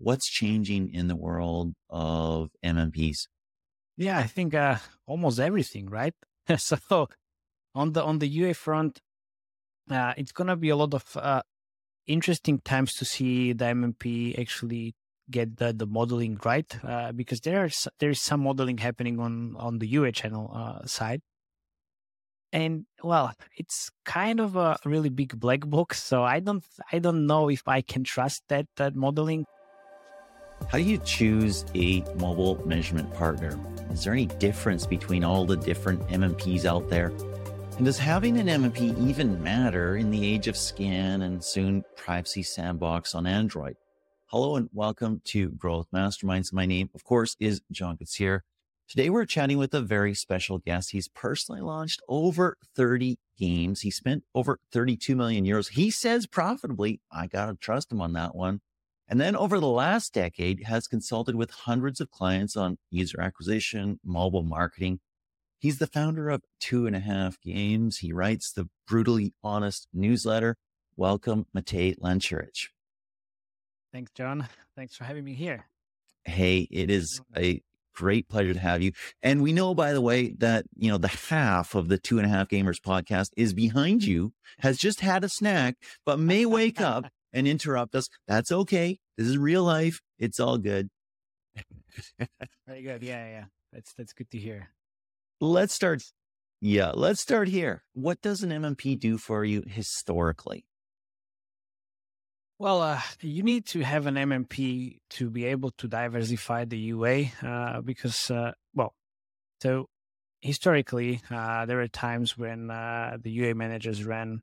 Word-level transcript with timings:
what's 0.00 0.28
changing 0.28 0.92
in 0.92 1.08
the 1.08 1.16
world 1.16 1.74
of 1.88 2.50
MMPs? 2.64 3.28
Yeah, 3.96 4.18
I 4.18 4.24
think 4.24 4.54
uh, 4.54 4.78
almost 5.06 5.38
everything, 5.38 5.88
right? 5.88 6.14
so 6.56 7.08
on 7.74 7.92
the 7.92 8.02
on 8.02 8.18
the 8.18 8.26
UA 8.26 8.54
front, 8.54 8.98
uh, 9.90 10.14
it's 10.16 10.32
gonna 10.32 10.56
be 10.56 10.70
a 10.70 10.76
lot 10.76 10.94
of 10.94 11.16
uh, 11.16 11.42
interesting 12.06 12.58
times 12.58 12.94
to 12.94 13.04
see 13.04 13.52
the 13.52 13.66
MMP 13.66 14.38
actually 14.38 14.94
get 15.30 15.58
the, 15.58 15.72
the 15.72 15.86
modeling 15.86 16.40
right 16.44 16.76
uh, 16.84 17.12
because 17.12 17.40
there's 17.42 17.86
there 18.00 18.10
is 18.10 18.20
some 18.20 18.40
modeling 18.40 18.78
happening 18.78 19.20
on 19.20 19.54
on 19.56 19.78
the 19.78 19.86
UA 19.86 20.12
channel 20.12 20.50
uh, 20.54 20.86
side. 20.86 21.20
And 22.52 22.86
well, 23.04 23.32
it's 23.56 23.90
kind 24.04 24.40
of 24.40 24.56
a 24.56 24.76
really 24.84 25.08
big 25.08 25.38
black 25.38 25.60
box, 25.68 26.02
so 26.02 26.24
I 26.24 26.40
don't 26.40 26.64
I 26.90 26.98
don't 26.98 27.26
know 27.26 27.48
if 27.48 27.68
I 27.68 27.80
can 27.82 28.02
trust 28.02 28.42
that 28.48 28.66
that 28.76 28.96
modeling. 28.96 29.44
How 30.68 30.78
do 30.78 30.84
you 30.84 30.98
choose 30.98 31.64
a 31.74 32.02
mobile 32.16 32.64
measurement 32.66 33.12
partner? 33.14 33.58
Is 33.90 34.04
there 34.04 34.12
any 34.12 34.26
difference 34.26 34.86
between 34.86 35.24
all 35.24 35.44
the 35.44 35.56
different 35.56 36.00
MMPs 36.08 36.64
out 36.64 36.88
there? 36.88 37.08
And 37.76 37.84
does 37.84 37.98
having 37.98 38.38
an 38.38 38.46
MMP 38.46 38.96
even 39.08 39.42
matter 39.42 39.96
in 39.96 40.10
the 40.10 40.24
age 40.24 40.46
of 40.46 40.56
SKAN 40.56 41.22
and 41.22 41.42
soon 41.42 41.82
privacy 41.96 42.42
sandbox 42.42 43.14
on 43.14 43.26
Android? 43.26 43.76
Hello 44.26 44.54
and 44.56 44.68
welcome 44.72 45.20
to 45.24 45.50
Growth 45.50 45.88
Masterminds. 45.92 46.52
My 46.52 46.66
name, 46.66 46.88
of 46.94 47.02
course, 47.02 47.36
is 47.40 47.62
John 47.72 47.96
Koetsier. 47.96 48.40
Today 48.88 49.10
we're 49.10 49.24
chatting 49.24 49.58
with 49.58 49.72
a 49.74 49.80
very 49.80 50.14
special 50.14 50.58
guest. 50.58 50.90
He's 50.90 51.08
personally 51.08 51.60
launched 51.60 52.00
over 52.08 52.56
30 52.76 53.18
games. 53.38 53.80
He 53.80 53.90
spent 53.90 54.24
over 54.34 54.58
32 54.72 55.16
million 55.16 55.44
euros. 55.44 55.70
He 55.70 55.90
says 55.90 56.26
profitably. 56.26 57.00
I 57.10 57.26
gotta 57.26 57.54
trust 57.54 57.90
him 57.90 58.00
on 58.00 58.12
that 58.14 58.34
one. 58.34 58.60
And 59.10 59.20
then 59.20 59.36
over 59.36 59.60
the 59.60 59.68
last 59.68 60.14
decade 60.14 60.62
has 60.64 60.86
consulted 60.86 61.34
with 61.34 61.50
hundreds 61.50 62.00
of 62.00 62.10
clients 62.10 62.56
on 62.56 62.78
user 62.90 63.20
acquisition, 63.20 64.00
mobile 64.02 64.44
marketing, 64.44 65.00
He's 65.60 65.76
the 65.76 65.86
founder 65.86 66.30
of 66.30 66.42
Two 66.58 66.86
and 66.86 66.96
a 66.96 67.00
Half 67.00 67.38
Games. 67.42 67.98
He 67.98 68.14
writes 68.14 68.50
the 68.50 68.70
brutally 68.88 69.34
honest 69.44 69.88
newsletter. 69.92 70.56
Welcome, 70.96 71.44
Matej 71.54 71.98
Lančarič. 71.98 72.68
Thanks, 73.92 74.10
John. 74.12 74.48
Thanks 74.74 74.96
for 74.96 75.04
having 75.04 75.22
me 75.22 75.34
here. 75.34 75.66
Hey, 76.24 76.66
it 76.70 76.90
is 76.90 77.20
a 77.36 77.60
great 77.94 78.26
pleasure 78.26 78.54
to 78.54 78.58
have 78.58 78.80
you. 78.80 78.92
And 79.22 79.42
we 79.42 79.52
know, 79.52 79.74
by 79.74 79.92
the 79.92 80.00
way, 80.00 80.32
that, 80.38 80.64
you 80.76 80.90
know, 80.90 80.96
the 80.96 81.08
half 81.08 81.74
of 81.74 81.88
the 81.88 81.98
Two 81.98 82.16
and 82.16 82.24
a 82.24 82.30
Half 82.30 82.48
Gamers 82.48 82.80
podcast 82.80 83.28
is 83.36 83.52
behind 83.52 84.02
you, 84.04 84.32
has 84.60 84.78
just 84.78 85.00
had 85.00 85.24
a 85.24 85.28
snack, 85.28 85.76
but 86.06 86.18
may 86.18 86.46
wake 86.46 86.80
up 86.80 87.12
and 87.32 87.46
interrupt 87.46 87.94
us. 87.94 88.08
That's 88.26 88.52
okay. 88.52 88.98
This 89.16 89.26
is 89.26 89.38
real 89.38 89.64
life. 89.64 90.00
It's 90.18 90.40
all 90.40 90.58
good. 90.58 90.88
Very 92.66 92.82
good. 92.82 93.02
Yeah, 93.02 93.26
yeah. 93.26 93.44
That's 93.72 93.92
that's 93.94 94.12
good 94.12 94.30
to 94.30 94.38
hear. 94.38 94.70
Let's 95.40 95.74
start. 95.74 96.02
Yeah, 96.60 96.92
let's 96.94 97.20
start 97.20 97.48
here. 97.48 97.84
What 97.94 98.20
does 98.20 98.42
an 98.42 98.50
MMP 98.50 98.98
do 98.98 99.16
for 99.16 99.44
you 99.44 99.62
historically? 99.66 100.66
Well, 102.58 102.82
uh, 102.82 103.00
you 103.22 103.42
need 103.42 103.64
to 103.68 103.80
have 103.80 104.06
an 104.06 104.16
MMP 104.16 104.98
to 105.10 105.30
be 105.30 105.46
able 105.46 105.70
to 105.78 105.88
diversify 105.88 106.66
the 106.66 106.76
UA 106.76 107.24
uh, 107.42 107.80
because, 107.80 108.30
uh, 108.30 108.52
well, 108.74 108.92
so 109.62 109.86
historically, 110.42 111.22
uh, 111.30 111.64
there 111.64 111.78
were 111.78 111.88
times 111.88 112.36
when 112.36 112.70
uh, 112.70 113.16
the 113.18 113.30
UA 113.30 113.54
managers 113.54 114.04
ran 114.04 114.42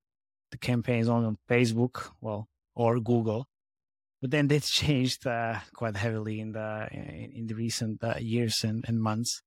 the 0.50 0.58
campaigns 0.58 1.08
on 1.08 1.38
Facebook, 1.48 2.10
well, 2.20 2.48
or 2.78 3.00
Google, 3.00 3.48
but 4.22 4.32
then 4.32 4.48
that's 4.48 4.70
changed 4.82 5.26
uh, 5.26 5.60
quite 5.76 5.98
heavily 5.98 6.40
in 6.40 6.52
the 6.52 6.88
in, 6.92 7.32
in 7.36 7.48
the 7.48 7.56
recent 7.56 8.02
years 8.20 8.64
and, 8.64 8.86
and 8.88 9.02
months. 9.02 9.42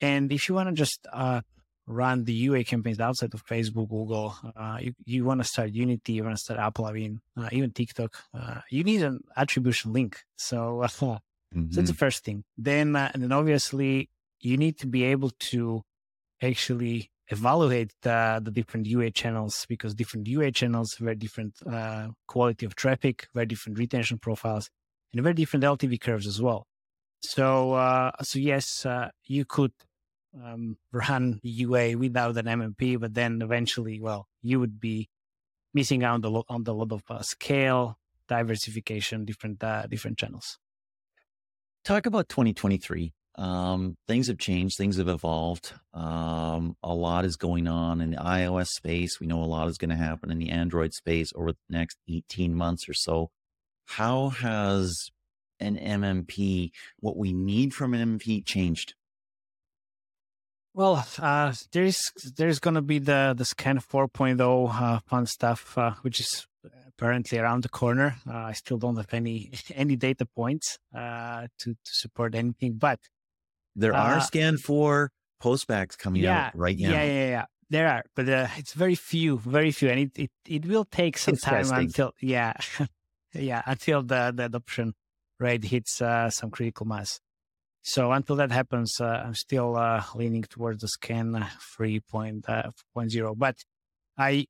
And 0.00 0.32
if 0.32 0.48
you 0.48 0.54
want 0.54 0.68
to 0.68 0.74
just 0.74 1.06
uh, 1.12 1.42
run 1.86 2.24
the 2.24 2.32
UA 2.32 2.64
campaigns 2.64 3.00
outside 3.00 3.34
of 3.34 3.44
Facebook, 3.46 3.88
Google, 3.88 4.34
uh, 4.56 4.78
you, 4.80 4.94
you 5.04 5.24
want 5.24 5.40
to 5.40 5.44
start 5.44 5.70
Unity, 5.70 6.14
you 6.14 6.24
want 6.24 6.36
to 6.36 6.42
start 6.42 6.60
AppLovin, 6.60 7.18
uh, 7.36 7.48
even 7.52 7.70
TikTok, 7.70 8.14
uh, 8.34 8.60
you 8.70 8.84
need 8.84 9.02
an 9.02 9.20
attribution 9.36 9.92
link. 9.92 10.18
So, 10.36 10.56
mm-hmm. 10.84 11.70
so 11.70 11.76
that's 11.76 11.90
the 11.90 11.96
first 11.96 12.24
thing. 12.24 12.44
Then, 12.56 12.96
uh, 12.96 13.10
and 13.12 13.22
then 13.22 13.32
obviously 13.32 14.10
you 14.40 14.56
need 14.56 14.78
to 14.80 14.86
be 14.86 15.04
able 15.04 15.30
to 15.50 15.82
actually 16.42 17.10
evaluate 17.28 17.92
the, 18.02 18.40
the 18.42 18.50
different 18.50 18.86
UA 18.86 19.10
channels 19.12 19.66
because 19.68 19.94
different 19.94 20.26
UA 20.26 20.52
channels, 20.52 20.96
very 20.96 21.16
different 21.16 21.54
uh, 21.70 22.08
quality 22.26 22.66
of 22.66 22.74
traffic, 22.74 23.28
very 23.34 23.46
different 23.46 23.78
retention 23.78 24.18
profiles, 24.18 24.70
and 25.12 25.22
very 25.22 25.34
different 25.34 25.64
LTV 25.64 26.00
curves 26.00 26.26
as 26.26 26.40
well. 26.40 26.66
So, 27.20 27.72
uh, 27.72 28.12
so 28.22 28.38
yes, 28.38 28.84
uh, 28.84 29.08
you 29.24 29.44
could 29.44 29.72
um, 30.42 30.76
run 30.92 31.40
UA 31.42 31.96
without 31.96 32.36
an 32.36 32.46
MMP, 32.46 33.00
but 33.00 33.14
then 33.14 33.40
eventually, 33.40 34.00
well, 34.00 34.26
you 34.42 34.60
would 34.60 34.80
be 34.80 35.08
missing 35.72 36.04
out 36.04 36.14
on 36.14 36.20
the, 36.20 36.42
on 36.48 36.64
the 36.64 36.74
lot 36.74 36.92
of 36.92 37.02
uh, 37.08 37.22
scale, 37.22 37.98
diversification, 38.28 39.24
different 39.24 39.62
uh, 39.62 39.86
different 39.86 40.18
channels. 40.18 40.58
Talk 41.84 42.06
about 42.06 42.28
2023. 42.28 43.12
Um, 43.36 43.96
things 44.06 44.28
have 44.28 44.38
changed, 44.38 44.76
things 44.76 44.98
have 44.98 45.08
evolved. 45.08 45.72
Um, 45.92 46.76
a 46.82 46.94
lot 46.94 47.24
is 47.24 47.36
going 47.36 47.66
on 47.66 48.00
in 48.00 48.12
the 48.12 48.16
iOS 48.18 48.68
space. 48.68 49.18
We 49.18 49.26
know 49.26 49.42
a 49.42 49.44
lot 49.44 49.68
is 49.68 49.78
going 49.78 49.90
to 49.90 49.96
happen 49.96 50.30
in 50.30 50.38
the 50.38 50.50
Android 50.50 50.92
space 50.92 51.32
over 51.34 51.52
the 51.52 51.58
next 51.68 51.98
18 52.08 52.54
months 52.54 52.88
or 52.88 52.94
so. 52.94 53.30
How 53.86 54.28
has 54.28 55.10
an 55.58 55.76
MMP, 55.76 56.70
what 57.00 57.16
we 57.16 57.32
need 57.32 57.74
from 57.74 57.94
an 57.94 58.18
MMP 58.18 58.44
changed? 58.44 58.94
Well, 60.72 61.06
uh, 61.20 61.52
there's 61.70 62.00
there's 62.36 62.58
going 62.58 62.74
to 62.74 62.82
be 62.82 62.98
the 62.98 63.32
the 63.36 63.44
SKAN 63.44 63.78
4.0 63.78 64.74
uh, 64.74 64.98
fun 65.06 65.26
stuff, 65.26 65.78
uh, 65.78 65.92
which 66.02 66.18
is 66.18 66.48
apparently 66.88 67.38
around 67.38 67.62
the 67.62 67.68
corner. 67.68 68.16
Uh, 68.28 68.38
I 68.38 68.52
still 68.52 68.78
don't 68.78 68.96
have 68.96 69.14
any 69.14 69.52
any 69.74 69.94
data 69.94 70.26
points 70.26 70.78
uh, 70.92 71.46
to 71.58 71.74
to 71.74 71.92
support 71.92 72.34
anything, 72.34 72.74
but 72.74 72.98
there 73.76 73.94
are 73.94 74.16
uh, 74.16 74.20
SKAN 74.20 74.58
4 74.58 75.10
postbacks 75.42 75.96
coming 75.98 76.22
yeah, 76.22 76.46
out 76.46 76.56
right 76.56 76.78
now. 76.78 76.90
Yeah, 76.90 77.04
yeah, 77.04 77.28
yeah. 77.28 77.44
There 77.70 77.88
are, 77.88 78.04
but 78.14 78.28
it's 78.28 78.72
very 78.74 78.94
few, 78.94 79.38
very 79.38 79.72
few, 79.72 79.88
and 79.88 80.00
it 80.00 80.12
it, 80.16 80.30
it 80.46 80.66
will 80.66 80.84
take 80.84 81.18
some 81.18 81.34
it's 81.34 81.42
time 81.42 81.64
testing. 81.64 81.78
until 81.78 82.12
yeah, 82.20 82.52
yeah, 83.34 83.62
until 83.66 84.02
the 84.02 84.32
the 84.36 84.44
adoption 84.44 84.94
rate 85.40 85.64
hits 85.64 85.94
some 85.96 86.50
critical 86.50 86.86
mass. 86.86 87.20
So 87.86 88.12
until 88.12 88.36
that 88.36 88.50
happens, 88.50 88.98
uh, 88.98 89.22
I'm 89.26 89.34
still 89.34 89.76
uh, 89.76 90.02
leaning 90.14 90.42
towards 90.44 90.80
the 90.80 90.88
SKAN 90.88 91.32
3.0. 91.78 92.42
Uh, 92.48 93.34
but 93.34 93.56
I 94.16 94.46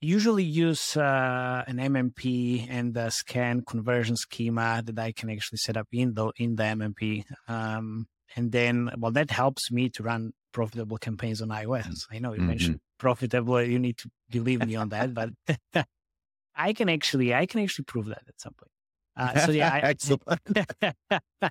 usually 0.00 0.44
use 0.44 0.96
uh, 0.96 1.64
an 1.66 1.76
MMP 1.76 2.66
and 2.70 2.94
the 2.94 3.10
SKAN 3.10 3.64
conversion 3.66 4.16
schema 4.16 4.82
that 4.82 4.98
I 4.98 5.12
can 5.12 5.28
actually 5.28 5.58
set 5.58 5.76
up 5.76 5.88
in 5.92 6.14
the 6.14 6.32
in 6.38 6.56
the 6.56 6.62
MMP. 6.62 7.24
Um, 7.46 8.06
and 8.36 8.52
then, 8.52 8.90
well, 8.98 9.12
that 9.12 9.30
helps 9.30 9.70
me 9.70 9.88
to 9.90 10.02
run 10.02 10.32
profitable 10.52 10.98
campaigns 10.98 11.40
on 11.42 11.48
iOS. 11.48 12.06
I 12.10 12.18
know 12.18 12.32
you 12.32 12.38
mm-hmm. 12.38 12.48
mentioned 12.48 12.80
profitable. 12.98 13.62
You 13.62 13.78
need 13.78 13.98
to 13.98 14.10
believe 14.30 14.66
me 14.66 14.76
on 14.76 14.90
that, 14.90 15.14
but 15.14 15.30
I 16.56 16.72
can 16.72 16.88
actually 16.88 17.34
I 17.34 17.46
can 17.46 17.60
actually 17.60 17.84
prove 17.84 18.06
that 18.06 18.22
at 18.28 18.40
some 18.40 18.54
point. 18.54 18.72
Uh, 19.16 19.46
so 19.46 19.52
yeah, 19.52 19.72
I, 19.72 21.50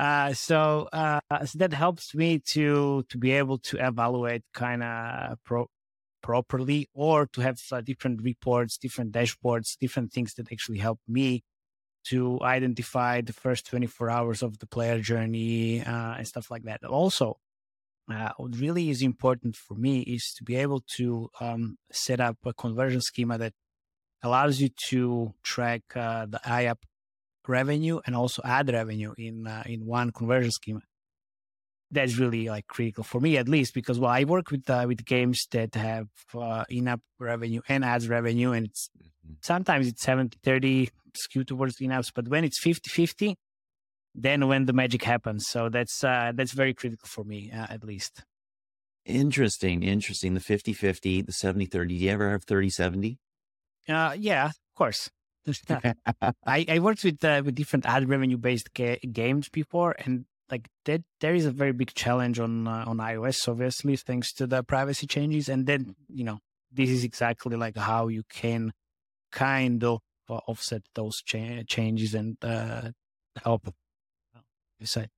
Uh, 0.00 0.32
so, 0.32 0.88
uh, 0.94 1.20
so 1.44 1.58
that 1.58 1.74
helps 1.74 2.14
me 2.14 2.38
to 2.38 3.04
to 3.10 3.18
be 3.18 3.32
able 3.32 3.58
to 3.58 3.76
evaluate 3.86 4.42
kind 4.54 4.82
of 4.82 5.36
pro- 5.44 5.68
properly, 6.22 6.88
or 6.94 7.26
to 7.26 7.42
have 7.42 7.60
uh, 7.70 7.82
different 7.82 8.22
reports, 8.22 8.78
different 8.78 9.12
dashboards, 9.12 9.76
different 9.78 10.10
things 10.10 10.32
that 10.34 10.50
actually 10.50 10.78
help 10.78 10.98
me 11.06 11.42
to 12.08 12.38
identify 12.42 13.20
the 13.20 13.32
first 13.32 13.66
24 13.66 14.10
hours 14.10 14.42
of 14.42 14.58
the 14.58 14.66
player 14.66 15.00
journey 15.00 15.82
uh, 15.82 16.14
and 16.16 16.26
stuff 16.26 16.50
like 16.50 16.62
that. 16.64 16.82
Also, 16.84 17.38
uh, 18.10 18.30
what 18.36 18.56
really 18.56 18.90
is 18.90 19.02
important 19.02 19.54
for 19.54 19.74
me 19.74 20.00
is 20.00 20.32
to 20.36 20.44
be 20.44 20.56
able 20.56 20.82
to 20.96 21.30
um, 21.40 21.76
set 21.92 22.20
up 22.20 22.36
a 22.44 22.52
conversion 22.52 23.00
schema 23.00 23.38
that 23.38 23.52
allows 24.22 24.60
you 24.60 24.68
to 24.88 25.32
track 25.42 25.82
uh, 25.94 26.26
the 26.26 26.40
IAP 26.44 26.76
revenue 27.46 28.00
and 28.06 28.14
also 28.14 28.42
ad 28.44 28.72
revenue 28.72 29.14
in 29.16 29.46
uh, 29.46 29.62
in 29.66 29.86
one 29.86 30.12
conversion 30.12 30.50
schema. 30.50 30.80
That's 31.92 32.18
really 32.18 32.48
like 32.48 32.68
critical 32.68 33.02
for 33.02 33.20
me, 33.20 33.36
at 33.36 33.48
least, 33.48 33.74
because 33.74 33.98
well, 33.98 34.10
I 34.10 34.24
work 34.24 34.50
with 34.50 34.68
uh, 34.70 34.84
with 34.86 35.04
games 35.04 35.46
that 35.50 35.74
have 35.74 36.08
uh, 36.34 36.64
in-app 36.68 37.00
revenue 37.18 37.62
and 37.68 37.84
ads 37.84 38.08
revenue, 38.08 38.52
and 38.52 38.66
it's 38.66 38.90
mm-hmm. 38.96 39.34
sometimes 39.42 39.88
it's 39.88 40.04
70-30 40.04 40.90
skewed 41.16 41.48
towards 41.48 41.80
in-apps, 41.80 42.12
but 42.14 42.28
when 42.28 42.44
it's 42.44 42.62
50-50, 42.62 43.34
then 44.14 44.48
when 44.48 44.66
the 44.66 44.72
magic 44.72 45.04
happens. 45.04 45.46
So 45.48 45.68
that's 45.68 46.02
uh, 46.02 46.32
that's 46.34 46.52
very 46.52 46.74
critical 46.74 47.06
for 47.06 47.24
me, 47.24 47.50
uh, 47.52 47.66
at 47.70 47.84
least. 47.84 48.24
Interesting, 49.04 49.82
interesting. 49.82 50.34
The 50.34 50.40
50-50, 50.40 51.26
the 51.26 51.32
70-30. 51.32 51.88
Do 51.88 51.94
you 51.94 52.10
ever 52.10 52.30
have 52.30 52.44
30-70? 52.44 53.18
Uh, 53.88 54.14
yeah, 54.18 54.46
of 54.46 54.54
course. 54.76 55.10
I, 56.46 56.66
I 56.68 56.78
worked 56.80 57.02
with 57.02 57.24
uh, 57.24 57.42
with 57.44 57.54
different 57.54 57.86
ad 57.86 58.08
revenue 58.08 58.36
based 58.36 58.72
ga- 58.74 59.00
games 59.12 59.48
before, 59.48 59.96
and 59.98 60.26
like 60.50 60.68
that, 60.84 61.02
there 61.20 61.34
is 61.34 61.46
a 61.46 61.50
very 61.50 61.72
big 61.72 61.94
challenge 61.94 62.38
on 62.38 62.68
uh, 62.68 62.84
on 62.86 62.98
iOS, 62.98 63.48
obviously, 63.48 63.96
thanks 63.96 64.32
to 64.34 64.46
the 64.46 64.62
privacy 64.62 65.06
changes. 65.06 65.48
And 65.48 65.66
then 65.66 65.94
you 66.08 66.24
know, 66.24 66.38
this 66.70 66.90
is 66.90 67.04
exactly 67.04 67.56
like 67.56 67.76
how 67.76 68.08
you 68.08 68.22
can 68.28 68.72
kind 69.32 69.82
of 69.82 70.00
offset 70.30 70.82
those 70.94 71.22
cha- 71.22 71.62
changes 71.66 72.14
and 72.14 72.36
uh, 72.42 72.90
help. 73.42 73.72
You 74.78 74.86
say. 74.86 75.08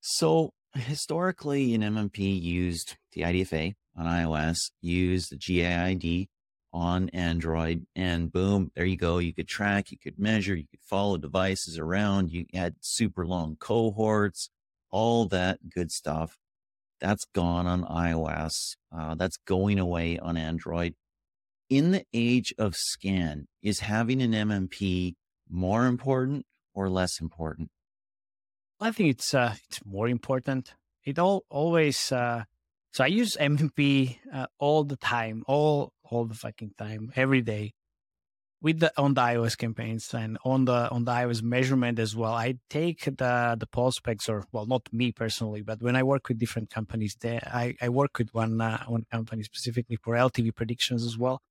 So 0.00 0.52
historically, 0.74 1.74
an 1.74 1.82
MMP 1.82 2.40
used 2.40 2.96
the 3.12 3.22
IDFA 3.22 3.74
on 3.96 4.06
iOS, 4.06 4.70
used 4.80 5.30
the 5.30 5.36
GAID 5.36 6.28
on 6.72 7.08
Android, 7.10 7.86
and 7.94 8.32
boom, 8.32 8.72
there 8.74 8.84
you 8.84 8.96
go. 8.96 9.18
You 9.18 9.32
could 9.32 9.46
track, 9.46 9.92
you 9.92 9.98
could 9.98 10.18
measure, 10.18 10.56
you 10.56 10.66
could 10.68 10.82
follow 10.82 11.16
devices 11.16 11.78
around. 11.78 12.32
You 12.32 12.46
had 12.52 12.74
super 12.80 13.24
long 13.24 13.56
cohorts, 13.60 14.50
all 14.90 15.26
that 15.26 15.70
good 15.70 15.92
stuff. 15.92 16.36
That's 17.00 17.26
gone 17.34 17.66
on 17.66 17.84
iOS. 17.84 18.76
Uh, 18.96 19.14
that's 19.14 19.36
going 19.46 19.78
away 19.78 20.18
on 20.18 20.36
Android. 20.36 20.94
In 21.70 21.92
the 21.92 22.04
age 22.12 22.54
of 22.58 22.76
SKAN, 22.76 23.46
is 23.62 23.80
having 23.80 24.20
an 24.20 24.32
MMP 24.32 25.14
more 25.48 25.86
important 25.86 26.44
or 26.74 26.90
less 26.90 27.20
important? 27.20 27.70
I 28.80 28.90
think 28.90 29.10
it's 29.10 29.32
uh, 29.32 29.54
it's 29.68 29.80
more 29.84 30.08
important. 30.08 30.74
It 31.04 31.18
all 31.18 31.44
always 31.48 32.12
uh, 32.12 32.44
so 32.94 33.02
I 33.02 33.08
use 33.08 33.36
MMP 33.40 34.18
uh, 34.32 34.46
all 34.60 34.84
the 34.84 34.96
time, 34.96 35.42
all 35.48 35.92
all 36.04 36.26
the 36.26 36.34
fucking 36.34 36.74
time, 36.78 37.12
every 37.16 37.42
day, 37.42 37.72
with 38.62 38.78
the 38.78 38.92
on 38.96 39.14
the 39.14 39.20
iOS 39.20 39.58
campaigns 39.58 40.14
and 40.14 40.38
on 40.44 40.66
the 40.66 40.88
on 40.90 41.04
the 41.04 41.10
iOS 41.10 41.42
measurement 41.42 41.98
as 41.98 42.14
well. 42.14 42.32
I 42.32 42.58
take 42.70 43.04
the 43.04 43.56
the 43.58 43.66
postbacks, 43.66 44.28
or 44.28 44.44
well, 44.52 44.66
not 44.66 44.82
me 44.92 45.10
personally, 45.10 45.60
but 45.60 45.82
when 45.82 45.96
I 45.96 46.04
work 46.04 46.28
with 46.28 46.38
different 46.38 46.70
companies, 46.70 47.16
there 47.20 47.42
I, 47.52 47.74
I 47.82 47.88
work 47.88 48.16
with 48.16 48.32
one 48.32 48.60
uh, 48.60 48.84
one 48.84 49.06
company 49.10 49.42
specifically 49.42 49.96
for 49.96 50.14
LTV 50.14 50.54
predictions 50.54 51.04
as 51.04 51.18
well. 51.18 51.42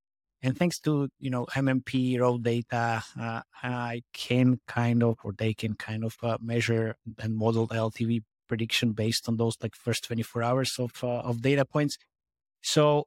And 0.44 0.58
thanks 0.58 0.78
to 0.80 1.08
you 1.18 1.30
know 1.30 1.46
MMP 1.56 2.20
raw 2.20 2.36
data, 2.36 3.02
uh, 3.18 3.40
I 3.62 4.02
can 4.12 4.60
kind 4.68 5.02
of, 5.02 5.16
or 5.24 5.32
they 5.32 5.54
can 5.54 5.74
kind 5.74 6.04
of 6.04 6.16
uh, 6.22 6.36
measure 6.38 6.96
and 7.18 7.34
model 7.34 7.66
LTV 7.68 8.22
prediction 8.46 8.92
based 8.92 9.26
on 9.26 9.38
those 9.38 9.56
like 9.62 9.74
first 9.74 10.04
24 10.04 10.42
hours 10.42 10.76
of 10.78 11.02
uh, 11.02 11.20
of 11.20 11.40
data 11.40 11.64
points. 11.64 11.96
So 12.60 13.06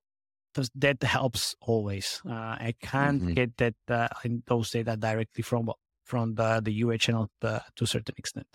that 0.73 1.03
helps 1.03 1.55
always. 1.61 2.23
Uh, 2.27 2.33
I 2.69 2.73
can't 2.81 3.21
mm-hmm. 3.21 3.33
get 3.33 3.57
that 3.57 3.75
uh, 3.87 4.07
in 4.23 4.41
those 4.47 4.71
data 4.71 4.97
directly 4.97 5.43
from 5.43 5.71
from 6.03 6.33
the 6.33 6.59
the 6.63 6.73
UA 6.73 6.97
channel 6.97 7.29
uh, 7.43 7.59
to 7.75 7.83
a 7.83 7.87
certain 7.87 8.15
extent. 8.17 8.47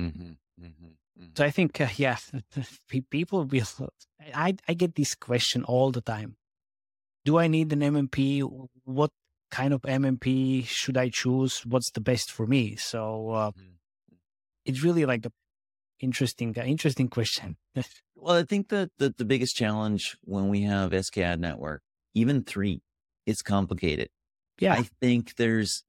Mm-hmm. 0.00 0.32
Mm-hmm. 0.64 1.26
So 1.36 1.44
I 1.44 1.50
think 1.50 1.78
uh, 1.78 1.88
yeah, 1.96 2.16
people 3.10 3.44
will. 3.44 3.66
I 4.34 4.56
I 4.66 4.72
get 4.72 4.94
this 4.94 5.14
question 5.14 5.62
all 5.64 5.92
the 5.92 6.00
time. 6.00 6.36
Do 7.24 7.38
I 7.38 7.46
need 7.46 7.72
an 7.72 7.80
MMP? 7.80 8.42
What 8.84 9.10
kind 9.50 9.72
of 9.72 9.82
MMP 9.82 10.66
should 10.66 10.96
I 10.96 11.08
choose? 11.08 11.64
What's 11.66 11.90
the 11.90 12.00
best 12.00 12.30
for 12.30 12.46
me? 12.46 12.76
So 12.76 13.30
uh, 13.30 13.50
mm-hmm. 13.50 13.74
it's 14.64 14.82
really 14.82 15.06
like 15.06 15.24
a 15.26 15.30
interesting, 16.00 16.54
uh, 16.58 16.62
interesting 16.62 17.08
question. 17.08 17.56
well, 18.16 18.36
I 18.36 18.42
think 18.42 18.68
that 18.68 18.90
the, 18.98 19.14
the 19.16 19.24
biggest 19.24 19.56
challenge 19.56 20.16
when 20.22 20.48
we 20.48 20.62
have 20.62 20.90
SKAd 20.90 21.38
network, 21.38 21.82
even 22.14 22.44
three, 22.44 22.82
it's 23.26 23.42
complicated. 23.42 24.08
Yeah. 24.58 24.74
I 24.74 24.88
think 25.00 25.36
there's 25.36 25.84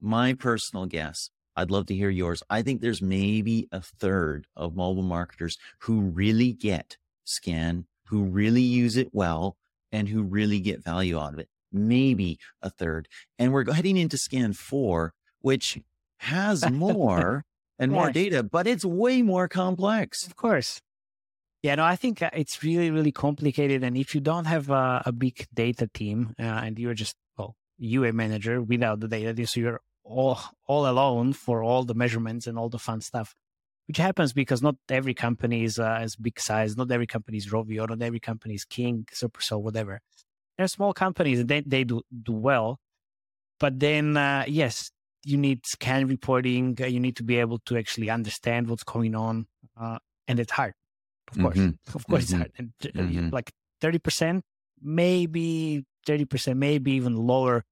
my 0.00 0.34
personal 0.34 0.86
guess. 0.86 1.30
I'd 1.54 1.70
love 1.70 1.86
to 1.86 1.94
hear 1.94 2.10
yours. 2.10 2.42
I 2.48 2.62
think 2.62 2.80
there's 2.80 3.02
maybe 3.02 3.68
a 3.72 3.80
third 3.80 4.46
of 4.56 4.76
mobile 4.76 5.02
marketers 5.02 5.58
who 5.80 6.00
really 6.00 6.52
get 6.52 6.96
SKAN, 7.24 7.86
who 8.06 8.24
really 8.24 8.62
use 8.62 8.96
it 8.96 9.08
well, 9.12 9.56
and 9.92 10.08
who 10.08 10.22
really 10.22 10.60
get 10.60 10.84
value 10.84 11.18
out 11.18 11.32
of 11.34 11.38
it. 11.38 11.48
Maybe 11.72 12.38
a 12.62 12.70
third. 12.70 13.08
And 13.38 13.52
we're 13.52 13.70
heading 13.72 13.96
into 13.96 14.16
SKAN 14.16 14.54
four, 14.54 15.12
which 15.40 15.80
has 16.18 16.68
more 16.70 17.44
and 17.78 17.92
more 17.92 18.10
data, 18.10 18.42
but 18.42 18.66
it's 18.66 18.84
way 18.84 19.22
more 19.22 19.48
complex. 19.48 20.26
Of 20.26 20.36
course. 20.36 20.80
Yeah, 21.62 21.74
no, 21.74 21.84
I 21.84 21.96
think 21.96 22.22
uh, 22.22 22.30
it's 22.32 22.62
really, 22.62 22.90
really 22.90 23.12
complicated. 23.12 23.82
And 23.82 23.96
if 23.96 24.14
you 24.14 24.20
don't 24.20 24.44
have 24.44 24.70
a, 24.70 25.02
a 25.06 25.12
big 25.12 25.46
data 25.52 25.88
team 25.92 26.34
uh, 26.38 26.42
and 26.42 26.78
you're 26.78 26.94
just, 26.94 27.16
well, 27.36 27.56
a 27.80 28.12
manager 28.12 28.62
without 28.62 29.00
the 29.00 29.08
data, 29.08 29.46
so 29.46 29.60
you're 29.60 29.80
all, 30.04 30.38
all 30.66 30.88
alone 30.88 31.32
for 31.32 31.62
all 31.62 31.84
the 31.84 31.94
measurements 31.94 32.46
and 32.46 32.58
all 32.58 32.68
the 32.68 32.78
fun 32.78 33.00
stuff, 33.00 33.34
which 33.88 33.96
happens 33.96 34.32
because 34.34 34.62
not 34.62 34.76
every 34.90 35.14
company 35.14 35.64
is 35.64 35.78
uh, 35.78 35.98
as 36.00 36.14
big 36.14 36.38
size. 36.38 36.76
Not 36.76 36.92
every 36.92 37.06
company 37.06 37.38
is 37.38 37.48
Rovio. 37.48 37.88
Not 37.88 38.02
every 38.02 38.20
company 38.20 38.54
is 38.54 38.64
King, 38.64 39.06
Supercell, 39.12 39.62
whatever. 39.62 40.00
They're 40.56 40.68
small 40.68 40.92
companies 40.92 41.40
and 41.40 41.48
they, 41.48 41.62
they 41.62 41.84
do, 41.84 42.02
do 42.22 42.32
well. 42.32 42.80
But 43.58 43.80
then, 43.80 44.16
uh, 44.16 44.44
yes, 44.46 44.90
you 45.24 45.36
need 45.36 45.66
SKAN 45.66 46.06
reporting. 46.06 46.76
Uh, 46.80 46.86
you 46.86 47.00
need 47.00 47.16
to 47.16 47.22
be 47.22 47.38
able 47.38 47.58
to 47.66 47.76
actually 47.76 48.10
understand 48.10 48.68
what's 48.68 48.84
going 48.84 49.14
on, 49.14 49.46
uh, 49.80 49.98
and 50.28 50.38
it's 50.38 50.52
hard. 50.52 50.74
Of 51.32 51.42
course, 51.42 51.56
mm-hmm. 51.56 51.70
of 51.96 52.06
course, 52.06 52.26
mm-hmm. 52.26 52.42
it's 52.42 52.52
hard. 52.52 52.52
And 52.56 52.72
uh, 52.84 52.88
mm-hmm. 53.02 53.28
like 53.30 53.50
thirty 53.80 53.98
percent, 53.98 54.44
maybe 54.80 55.84
thirty 56.06 56.24
percent, 56.24 56.58
maybe 56.58 56.92
even 56.92 57.16
lower 57.16 57.64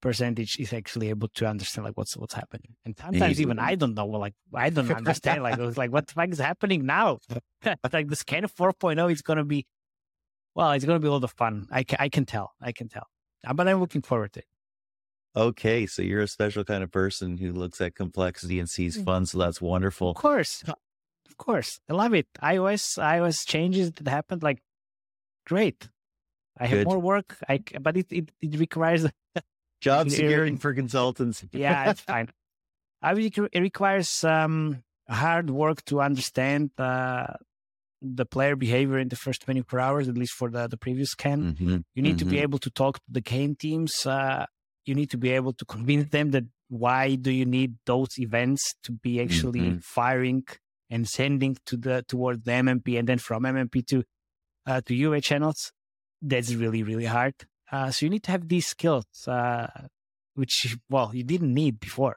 percentage 0.00 0.58
is 0.58 0.72
actually 0.72 1.08
able 1.08 1.28
to 1.28 1.46
understand 1.46 1.84
like 1.84 1.96
what's 1.96 2.16
what's 2.16 2.34
happening. 2.34 2.74
And 2.84 2.96
sometimes 2.96 3.40
even 3.40 3.58
I 3.58 3.74
don't 3.74 3.94
know. 3.94 4.06
Like 4.06 4.34
I 4.54 4.70
don't 4.70 4.90
understand. 4.90 5.42
like 5.42 5.58
it 5.58 5.62
was 5.62 5.78
like 5.78 5.92
what 5.92 6.06
the 6.06 6.14
fuck 6.14 6.30
is 6.30 6.38
happening 6.38 6.86
now? 6.86 7.18
But 7.62 7.92
like 7.92 8.08
the 8.08 8.16
SKAN 8.16 8.44
4.0 8.44 9.12
is 9.12 9.22
gonna 9.22 9.44
be, 9.44 9.66
well, 10.54 10.72
it's 10.72 10.84
gonna 10.84 11.00
be 11.00 11.08
a 11.08 11.12
lot 11.12 11.24
of 11.24 11.32
fun. 11.32 11.66
I 11.70 11.82
can, 11.82 11.98
I 12.00 12.08
can 12.08 12.24
tell. 12.24 12.52
I 12.62 12.72
can 12.72 12.88
tell. 12.88 13.06
Uh, 13.46 13.52
but 13.54 13.68
I'm 13.68 13.80
looking 13.80 14.02
forward 14.02 14.32
to 14.34 14.40
it. 14.40 14.46
Okay, 15.36 15.86
so 15.86 16.02
you're 16.02 16.22
a 16.22 16.28
special 16.28 16.64
kind 16.64 16.82
of 16.82 16.90
person 16.90 17.36
who 17.36 17.52
looks 17.52 17.80
at 17.80 17.94
complexity 17.94 18.58
and 18.58 18.68
sees 18.68 18.96
mm. 18.96 19.04
fun. 19.04 19.26
So 19.26 19.38
that's 19.38 19.60
wonderful. 19.60 20.10
Of 20.10 20.16
course, 20.16 20.64
of 20.66 21.36
course, 21.36 21.80
I 21.88 21.92
love 21.92 22.14
it. 22.14 22.26
iOS, 22.42 22.98
iOS 22.98 23.46
changes 23.46 23.92
that 23.92 24.08
happened, 24.08 24.42
like 24.42 24.60
great. 25.46 25.88
I 26.58 26.66
have 26.66 26.86
more 26.86 26.98
work. 26.98 27.36
I 27.48 27.60
but 27.80 27.96
it 27.96 28.06
it, 28.10 28.32
it 28.40 28.58
requires 28.58 29.06
job 29.80 30.10
securing 30.10 30.56
for 30.56 30.74
consultants. 30.74 31.44
yeah, 31.52 31.90
it's 31.90 32.00
fine. 32.00 32.28
I 33.02 33.14
mean, 33.14 33.30
it 33.52 33.60
requires 33.60 34.24
um, 34.24 34.82
hard 35.08 35.50
work 35.50 35.84
to 35.84 36.00
understand 36.00 36.70
uh, 36.78 37.34
the 38.02 38.26
player 38.26 38.56
behavior 38.56 38.98
in 38.98 39.08
the 39.08 39.16
first 39.16 39.42
24 39.42 39.80
hours, 39.80 40.08
at 40.08 40.16
least 40.16 40.32
for 40.32 40.50
the, 40.50 40.66
the 40.66 40.76
previous 40.76 41.10
SKAN. 41.10 41.54
Mm-hmm. 41.54 41.76
You 41.94 42.02
need 42.02 42.10
mm-hmm. 42.10 42.18
to 42.18 42.24
be 42.24 42.36
mm-hmm. 42.36 42.42
able 42.42 42.58
to 42.58 42.70
talk 42.70 42.98
to 42.98 43.04
the 43.08 43.20
game 43.20 43.54
teams. 43.54 44.04
Uh, 44.04 44.46
you 44.84 44.94
need 44.94 45.10
to 45.10 45.18
be 45.18 45.30
able 45.30 45.52
to 45.52 45.64
convince 45.64 46.10
them 46.10 46.30
that 46.32 46.44
why 46.68 47.14
do 47.14 47.30
you 47.30 47.46
need 47.46 47.76
those 47.86 48.18
events 48.18 48.74
to 48.82 48.92
be 48.92 49.20
actually 49.20 49.60
mm-hmm. 49.60 49.78
firing 49.78 50.44
and 50.90 51.08
sending 51.08 51.56
to 51.66 51.76
the 51.76 52.04
towards 52.08 52.44
the 52.44 52.50
MMP 52.52 52.98
and 52.98 53.08
then 53.08 53.18
from 53.18 53.42
MMP 53.42 53.86
to 53.88 54.04
uh, 54.66 54.80
to 54.82 54.94
UA 54.94 55.20
channels. 55.20 55.72
That's 56.20 56.52
really 56.54 56.82
really 56.82 57.06
hard. 57.06 57.34
Uh, 57.70 57.90
so 57.90 58.06
you 58.06 58.10
need 58.10 58.22
to 58.24 58.30
have 58.30 58.48
these 58.48 58.66
skills, 58.66 59.06
uh, 59.26 59.66
which 60.34 60.76
well 60.90 61.10
you 61.14 61.24
didn't 61.24 61.52
need 61.52 61.80
before. 61.80 62.16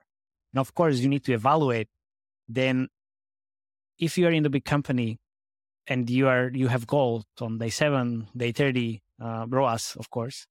And 0.54 0.60
of 0.60 0.74
course 0.74 1.00
you 1.00 1.10
need 1.10 1.24
to 1.26 1.34
evaluate. 1.34 1.88
Then, 2.48 2.90
if 4.00 4.18
you 4.18 4.28
are 4.28 4.32
in 4.32 4.44
the 4.44 4.50
big 4.50 4.66
company 4.66 5.20
and 5.88 6.10
you 6.10 6.28
are 6.28 6.50
you 6.54 6.68
have 6.68 6.88
goals 6.88 7.26
on 7.40 7.58
day 7.58 7.70
seven, 7.70 8.28
day 8.36 8.52
thirty, 8.52 9.02
uh, 9.22 9.46
ROAS, 9.48 9.96
of 9.98 10.10
course, 10.10 10.48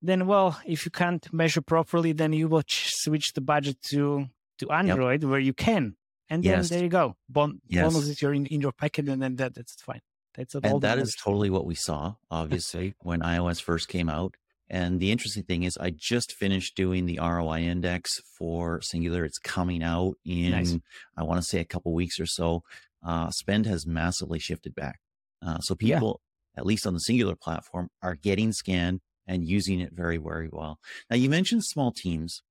then 0.00 0.26
well, 0.26 0.60
if 0.66 0.84
you 0.84 0.90
can't 0.90 1.32
measure 1.32 1.62
properly, 1.62 2.12
then 2.12 2.32
you 2.32 2.48
will 2.48 2.62
ch- 2.62 2.90
switch 2.92 3.32
the 3.34 3.40
budget 3.40 3.80
to 3.90 4.26
to 4.58 4.70
Android 4.70 5.22
yep. 5.22 5.30
where 5.30 5.40
you 5.40 5.54
can, 5.54 5.96
and 6.28 6.42
then 6.42 6.58
yes. 6.58 6.68
there 6.68 6.82
you 6.82 6.88
go. 6.88 7.16
Bon- 7.28 7.60
yes. 7.68 7.92
Bonus 7.92 8.08
is 8.08 8.22
your 8.22 8.34
in, 8.34 8.46
in 8.46 8.60
your 8.60 8.72
packet, 8.72 9.08
and 9.08 9.22
then 9.22 9.36
that 9.36 9.54
that's 9.54 9.80
fine. 9.80 10.00
That's 10.34 10.54
and 10.54 10.80
that 10.80 10.98
is 10.98 11.14
totally 11.14 11.50
what 11.50 11.66
we 11.66 11.74
saw, 11.74 12.14
obviously, 12.30 12.94
when 13.00 13.20
iOS 13.20 13.60
first 13.60 13.88
came 13.88 14.08
out. 14.08 14.34
And 14.70 15.00
the 15.00 15.12
interesting 15.12 15.42
thing 15.42 15.64
is, 15.64 15.76
I 15.76 15.90
just 15.90 16.32
finished 16.32 16.76
doing 16.76 17.04
the 17.04 17.18
ROI 17.20 17.60
index 17.60 18.20
for 18.38 18.80
Singular. 18.80 19.24
It's 19.24 19.38
coming 19.38 19.82
out 19.82 20.14
in, 20.24 20.52
nice. 20.52 20.78
I 21.16 21.24
want 21.24 21.42
to 21.42 21.46
say, 21.46 21.60
a 21.60 21.64
couple 21.64 21.92
weeks 21.92 22.18
or 22.18 22.26
so. 22.26 22.62
Uh, 23.06 23.30
spend 23.30 23.66
has 23.66 23.86
massively 23.86 24.38
shifted 24.38 24.74
back. 24.74 24.98
Uh, 25.46 25.58
so 25.58 25.74
people, 25.74 26.22
yeah. 26.54 26.60
at 26.60 26.66
least 26.66 26.86
on 26.86 26.94
the 26.94 27.00
Singular 27.00 27.36
platform, 27.36 27.88
are 28.02 28.14
getting 28.14 28.52
scanned 28.52 29.00
and 29.26 29.44
using 29.44 29.80
it 29.80 29.92
very, 29.92 30.16
very 30.16 30.48
well. 30.50 30.78
Now 31.10 31.16
you 31.16 31.28
mentioned 31.28 31.64
small 31.64 31.92
teams, 31.92 32.42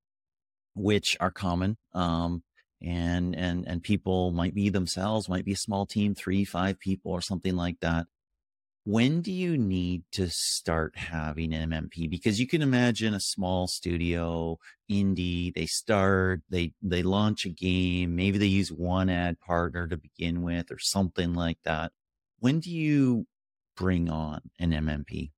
which 0.74 1.16
are 1.18 1.30
common. 1.30 1.76
Um, 1.92 2.44
and, 2.84 3.34
and, 3.36 3.66
and 3.68 3.82
people 3.82 4.32
might 4.32 4.54
be 4.54 4.68
themselves, 4.70 5.28
might 5.28 5.44
be 5.44 5.52
a 5.52 5.56
small 5.56 5.86
team, 5.86 6.14
three, 6.14 6.44
five 6.44 6.78
people 6.78 7.12
or 7.12 7.20
something 7.20 7.56
like 7.56 7.80
that. 7.80 8.06
when 8.84 9.20
do 9.22 9.30
you 9.30 9.56
need 9.56 10.02
to 10.12 10.28
start 10.28 10.96
having 10.96 11.54
an 11.54 11.70
MMP? 11.70 12.10
Because 12.10 12.40
you 12.40 12.46
can 12.48 12.62
imagine 12.62 13.14
a 13.14 13.20
small 13.20 13.68
studio, 13.68 14.58
indie, 14.90 15.54
they 15.54 15.66
start, 15.66 16.42
they 16.50 16.72
they 16.82 17.02
launch 17.02 17.44
a 17.46 17.48
game, 17.50 18.16
maybe 18.16 18.38
they 18.38 18.46
use 18.46 18.72
one 18.72 19.08
ad 19.08 19.38
partner 19.40 19.86
to 19.86 19.96
begin 19.96 20.42
with 20.42 20.70
or 20.72 20.78
something 20.80 21.32
like 21.34 21.58
that. 21.64 21.92
When 22.40 22.58
do 22.60 22.70
you 22.70 23.26
bring 23.76 24.10
on 24.10 24.40
an 24.58 24.72
MMP? 24.72 25.30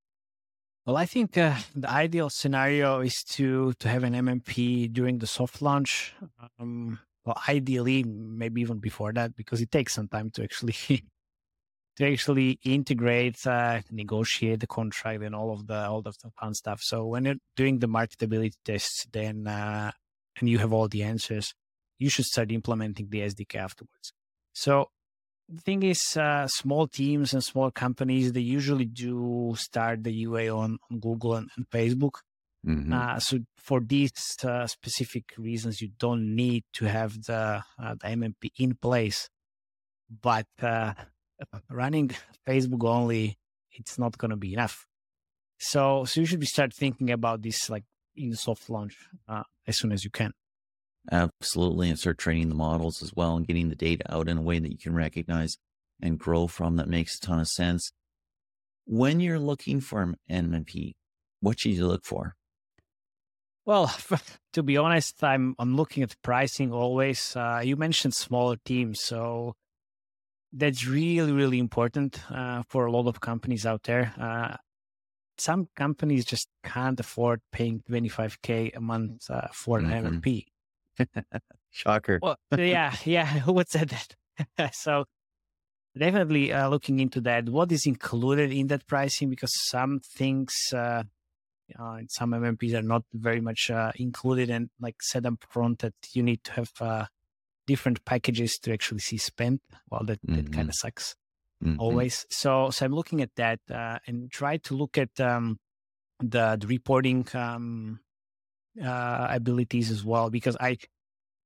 Well, 0.86 0.96
I 0.96 1.06
think 1.06 1.36
uh, 1.38 1.56
the 1.74 1.90
ideal 1.90 2.30
scenario 2.30 3.00
is 3.00 3.24
to 3.36 3.72
to 3.74 3.88
have 3.88 4.04
an 4.04 4.14
MMP 4.14 4.92
during 4.92 5.18
the 5.18 5.26
soft 5.26 5.62
launch. 5.62 6.14
Um, 6.58 6.98
well, 7.24 7.40
ideally, 7.48 8.04
maybe 8.04 8.60
even 8.60 8.78
before 8.78 9.12
that, 9.14 9.34
because 9.34 9.60
it 9.60 9.70
takes 9.70 9.94
some 9.94 10.08
time 10.08 10.30
to 10.32 10.42
actually 10.42 10.74
to 11.96 12.12
actually 12.12 12.58
integrate, 12.64 13.46
uh, 13.46 13.80
negotiate 13.90 14.60
the 14.60 14.66
contract, 14.66 15.22
and 15.22 15.34
all 15.34 15.52
of 15.52 15.66
the 15.66 15.88
all 15.88 16.02
of 16.04 16.16
the 16.22 16.30
fun 16.38 16.54
stuff. 16.54 16.80
So 16.82 17.06
when 17.06 17.24
you're 17.24 17.36
doing 17.56 17.78
the 17.78 17.88
marketability 17.88 18.54
tests, 18.64 19.06
then 19.12 19.46
uh, 19.46 19.92
and 20.38 20.48
you 20.48 20.58
have 20.58 20.72
all 20.72 20.88
the 20.88 21.02
answers, 21.02 21.54
you 21.98 22.10
should 22.10 22.24
start 22.24 22.50
implementing 22.52 23.08
the 23.10 23.20
SDK 23.20 23.56
afterwards. 23.56 24.12
So 24.52 24.88
the 25.48 25.60
thing 25.60 25.82
is, 25.82 26.16
uh, 26.16 26.46
small 26.48 26.86
teams 26.86 27.32
and 27.32 27.44
small 27.44 27.70
companies 27.70 28.32
they 28.32 28.40
usually 28.40 28.86
do 28.86 29.54
start 29.56 30.02
the 30.02 30.12
UA 30.12 30.48
on, 30.48 30.78
on 30.90 31.00
Google 31.00 31.34
and, 31.34 31.50
and 31.56 31.68
Facebook. 31.70 32.20
Mm-hmm. 32.66 32.92
Uh, 32.92 33.18
so 33.18 33.38
for 33.56 33.80
these 33.80 34.12
uh, 34.42 34.66
specific 34.66 35.24
reasons, 35.36 35.80
you 35.80 35.90
don't 35.98 36.34
need 36.34 36.64
to 36.74 36.86
have 36.86 37.22
the, 37.24 37.62
uh, 37.78 37.94
the 38.00 38.08
MMP 38.08 38.50
in 38.58 38.74
place. 38.74 39.28
But 40.22 40.46
uh, 40.62 40.94
running 41.70 42.10
Facebook 42.48 42.88
only, 42.88 43.36
it's 43.72 43.98
not 43.98 44.16
going 44.16 44.30
to 44.30 44.36
be 44.36 44.54
enough. 44.54 44.86
So, 45.58 46.04
so 46.04 46.20
you 46.20 46.26
should 46.26 46.40
be 46.40 46.46
start 46.46 46.72
thinking 46.72 47.10
about 47.10 47.42
this 47.42 47.70
like 47.70 47.84
in 48.16 48.34
soft 48.34 48.70
launch 48.70 48.96
uh, 49.28 49.42
as 49.66 49.76
soon 49.76 49.92
as 49.92 50.04
you 50.04 50.10
can. 50.10 50.32
Absolutely, 51.12 51.90
and 51.90 51.98
start 51.98 52.18
training 52.18 52.48
the 52.48 52.54
models 52.54 53.02
as 53.02 53.12
well 53.14 53.36
and 53.36 53.46
getting 53.46 53.68
the 53.68 53.74
data 53.74 54.04
out 54.12 54.28
in 54.28 54.38
a 54.38 54.42
way 54.42 54.58
that 54.58 54.70
you 54.70 54.78
can 54.78 54.94
recognize 54.94 55.58
and 56.00 56.18
grow 56.18 56.46
from. 56.46 56.76
That 56.76 56.88
makes 56.88 57.16
a 57.16 57.20
ton 57.20 57.40
of 57.40 57.48
sense. 57.48 57.92
When 58.86 59.20
you're 59.20 59.38
looking 59.38 59.80
for 59.80 60.02
an 60.02 60.16
MMP, 60.30 60.94
what 61.40 61.60
should 61.60 61.72
you 61.72 61.86
look 61.86 62.04
for? 62.04 62.36
Well, 63.66 63.94
to 64.52 64.62
be 64.62 64.76
honest, 64.76 65.22
I'm 65.22 65.54
I'm 65.58 65.76
looking 65.76 66.02
at 66.02 66.14
pricing 66.22 66.72
always. 66.72 67.34
Uh, 67.34 67.62
you 67.64 67.76
mentioned 67.76 68.14
smaller 68.14 68.56
teams, 68.64 69.00
so 69.02 69.54
that's 70.52 70.86
really 70.86 71.32
really 71.32 71.58
important 71.58 72.20
uh, 72.30 72.62
for 72.68 72.86
a 72.86 72.92
lot 72.92 73.06
of 73.06 73.20
companies 73.20 73.64
out 73.66 73.82
there. 73.84 74.12
Uh, 74.20 74.56
some 75.38 75.68
companies 75.74 76.24
just 76.24 76.48
can't 76.62 77.00
afford 77.00 77.40
paying 77.52 77.82
25k 77.90 78.76
a 78.76 78.80
month 78.80 79.28
uh, 79.30 79.48
for 79.52 79.78
an 79.78 79.86
mm-hmm. 79.86 80.18
MMP. 80.18 80.44
Shocker. 81.70 82.20
Well, 82.22 82.36
yeah, 82.56 82.94
yeah. 83.04 83.26
Who 83.26 83.54
would 83.54 83.68
say 83.68 83.84
that? 83.84 84.74
so 84.74 85.06
definitely 85.98 86.52
uh, 86.52 86.68
looking 86.68 87.00
into 87.00 87.20
that. 87.22 87.48
What 87.48 87.72
is 87.72 87.84
included 87.86 88.52
in 88.52 88.68
that 88.68 88.86
pricing? 88.86 89.28
Because 89.28 89.52
some 89.68 90.00
things 90.16 90.52
uh, 91.78 91.82
uh, 91.82 92.00
some 92.08 92.30
MMPs 92.32 92.74
are 92.74 92.82
not 92.82 93.04
very 93.12 93.40
much 93.40 93.70
uh, 93.70 93.92
included 93.96 94.50
and 94.50 94.70
like 94.80 95.02
set 95.02 95.26
up 95.26 95.44
front 95.48 95.80
that 95.80 95.94
you 96.12 96.22
need 96.22 96.42
to 96.44 96.52
have 96.52 96.72
uh, 96.80 97.04
different 97.66 98.04
packages 98.04 98.58
to 98.58 98.72
actually 98.72 99.00
see 99.00 99.16
spent. 99.16 99.62
Well, 99.90 100.04
that, 100.04 100.20
mm-hmm. 100.22 100.36
that 100.36 100.52
kind 100.52 100.68
of 100.68 100.74
sucks 100.74 101.16
mm-hmm. 101.62 101.80
always. 101.80 102.26
So, 102.30 102.70
so 102.70 102.84
I'm 102.84 102.94
looking 102.94 103.20
at 103.22 103.34
that 103.36 103.60
uh, 103.70 103.98
and 104.06 104.30
try 104.30 104.58
to 104.58 104.74
look 104.74 104.98
at 104.98 105.18
um, 105.20 105.58
the, 106.20 106.56
the 106.60 106.66
reporting 106.66 107.26
um, 107.34 108.00
uh, 108.82 109.26
abilities 109.30 109.90
as 109.90 110.04
well 110.04 110.30
because 110.30 110.56
I 110.60 110.78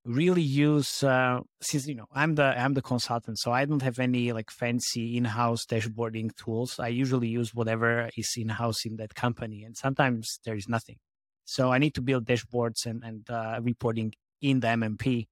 really 0.08 0.42
use 0.42 1.02
uh, 1.04 1.40
since 1.60 1.86
you 1.86 1.94
know 1.94 2.06
I'm 2.12 2.34
the 2.34 2.58
I'm 2.58 2.74
the 2.74 2.82
consultant, 2.82 3.38
so 3.38 3.52
I 3.52 3.64
don't 3.66 3.82
have 3.82 3.98
any 3.98 4.32
like 4.32 4.50
fancy 4.50 5.16
in-house 5.16 5.66
dashboarding 5.66 6.34
tools. 6.36 6.80
I 6.80 6.88
usually 6.88 7.28
use 7.28 7.54
whatever 7.54 8.10
is 8.16 8.32
in-house 8.36 8.84
in 8.86 8.96
that 8.96 9.14
company, 9.14 9.62
and 9.64 9.76
sometimes 9.76 10.40
there 10.44 10.56
is 10.56 10.68
nothing. 10.68 10.96
So 11.44 11.72
I 11.72 11.78
need 11.78 11.94
to 11.94 12.02
build 12.02 12.24
dashboards 12.24 12.86
and 12.86 13.04
and 13.04 13.30
uh, 13.30 13.60
reporting 13.62 14.14
in 14.40 14.60
the 14.60 14.68
MMP. 14.68 15.26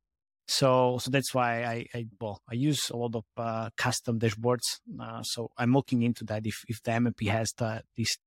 So 0.46 0.98
so 0.98 1.10
that's 1.10 1.34
why 1.34 1.64
I, 1.64 1.86
I 1.94 2.06
well 2.20 2.40
I 2.48 2.54
use 2.54 2.90
a 2.90 2.96
lot 2.96 3.14
of 3.14 3.24
uh, 3.36 3.70
custom 3.76 4.20
dashboards. 4.20 4.80
Uh, 5.00 5.22
so 5.22 5.50
I'm 5.56 5.72
looking 5.72 6.02
into 6.02 6.24
that 6.24 6.46
if 6.46 6.64
if 6.68 6.82
the 6.82 6.92
MMP 6.92 7.28
has 7.28 7.52
the 7.56 7.82
this 7.96 8.18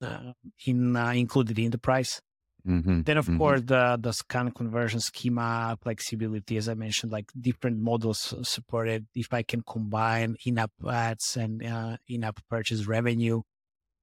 uh, 0.00 0.32
in 0.66 0.96
uh, 0.96 1.10
included 1.10 1.58
in 1.58 1.72
the 1.72 1.78
price. 1.78 2.20
Mm-hmm. 2.66 3.02
Then, 3.02 3.16
of 3.16 3.26
mm-hmm. 3.26 3.38
course, 3.38 3.62
the 3.64 3.96
the 4.00 4.12
SKAN 4.12 4.50
conversion 4.50 4.98
schema 4.98 5.78
flexibility, 5.80 6.56
as 6.56 6.68
I 6.68 6.74
mentioned, 6.74 7.12
like 7.12 7.30
different 7.40 7.78
models 7.78 8.34
supported. 8.42 9.06
If 9.14 9.32
I 9.32 9.42
can 9.42 9.62
combine 9.62 10.36
in-app 10.44 10.72
ads 10.88 11.36
and 11.36 11.64
uh, 11.64 11.96
in-app 12.08 12.40
purchase 12.50 12.86
revenue, 12.86 13.42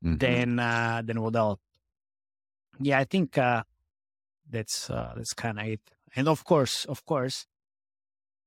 mm-hmm. 0.04 0.18
then 0.18 0.60
uh, 0.60 1.02
then 1.04 1.22
what 1.22 1.36
else? 1.36 1.60
Yeah, 2.80 3.00
I 3.00 3.04
think 3.04 3.38
uh, 3.38 3.64
that's 4.50 4.90
uh, 4.90 5.14
that's 5.16 5.34
kind 5.34 5.60
of 5.60 5.68
it. 5.68 5.82
And 6.16 6.30
of 6.30 6.46
course, 6.46 6.86
of 6.86 7.06
course, 7.06 7.46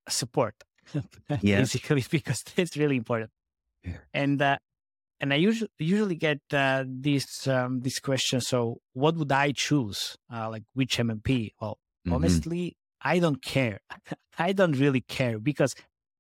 support. 0.08 0.54
yeah. 1.42 1.58
basically, 1.58 2.04
because 2.10 2.42
it's 2.56 2.76
really 2.76 2.96
important. 2.96 3.30
Yeah. 3.84 3.98
And 4.14 4.40
uh, 4.40 4.58
and 5.20 5.32
I 5.32 5.36
usually 5.36 5.70
usually 5.78 6.14
get 6.16 6.40
uh, 6.52 6.84
this 6.86 7.46
um, 7.48 7.80
this 7.80 7.98
question. 7.98 8.40
So, 8.40 8.80
what 8.92 9.16
would 9.16 9.32
I 9.32 9.52
choose? 9.52 10.16
Uh, 10.32 10.50
like 10.50 10.64
which 10.74 10.98
MMP? 10.98 11.52
Well, 11.60 11.78
mm-hmm. 12.06 12.14
honestly, 12.14 12.76
I 13.00 13.18
don't 13.18 13.42
care. 13.42 13.80
I 14.38 14.52
don't 14.52 14.78
really 14.78 15.00
care 15.00 15.38
because 15.38 15.74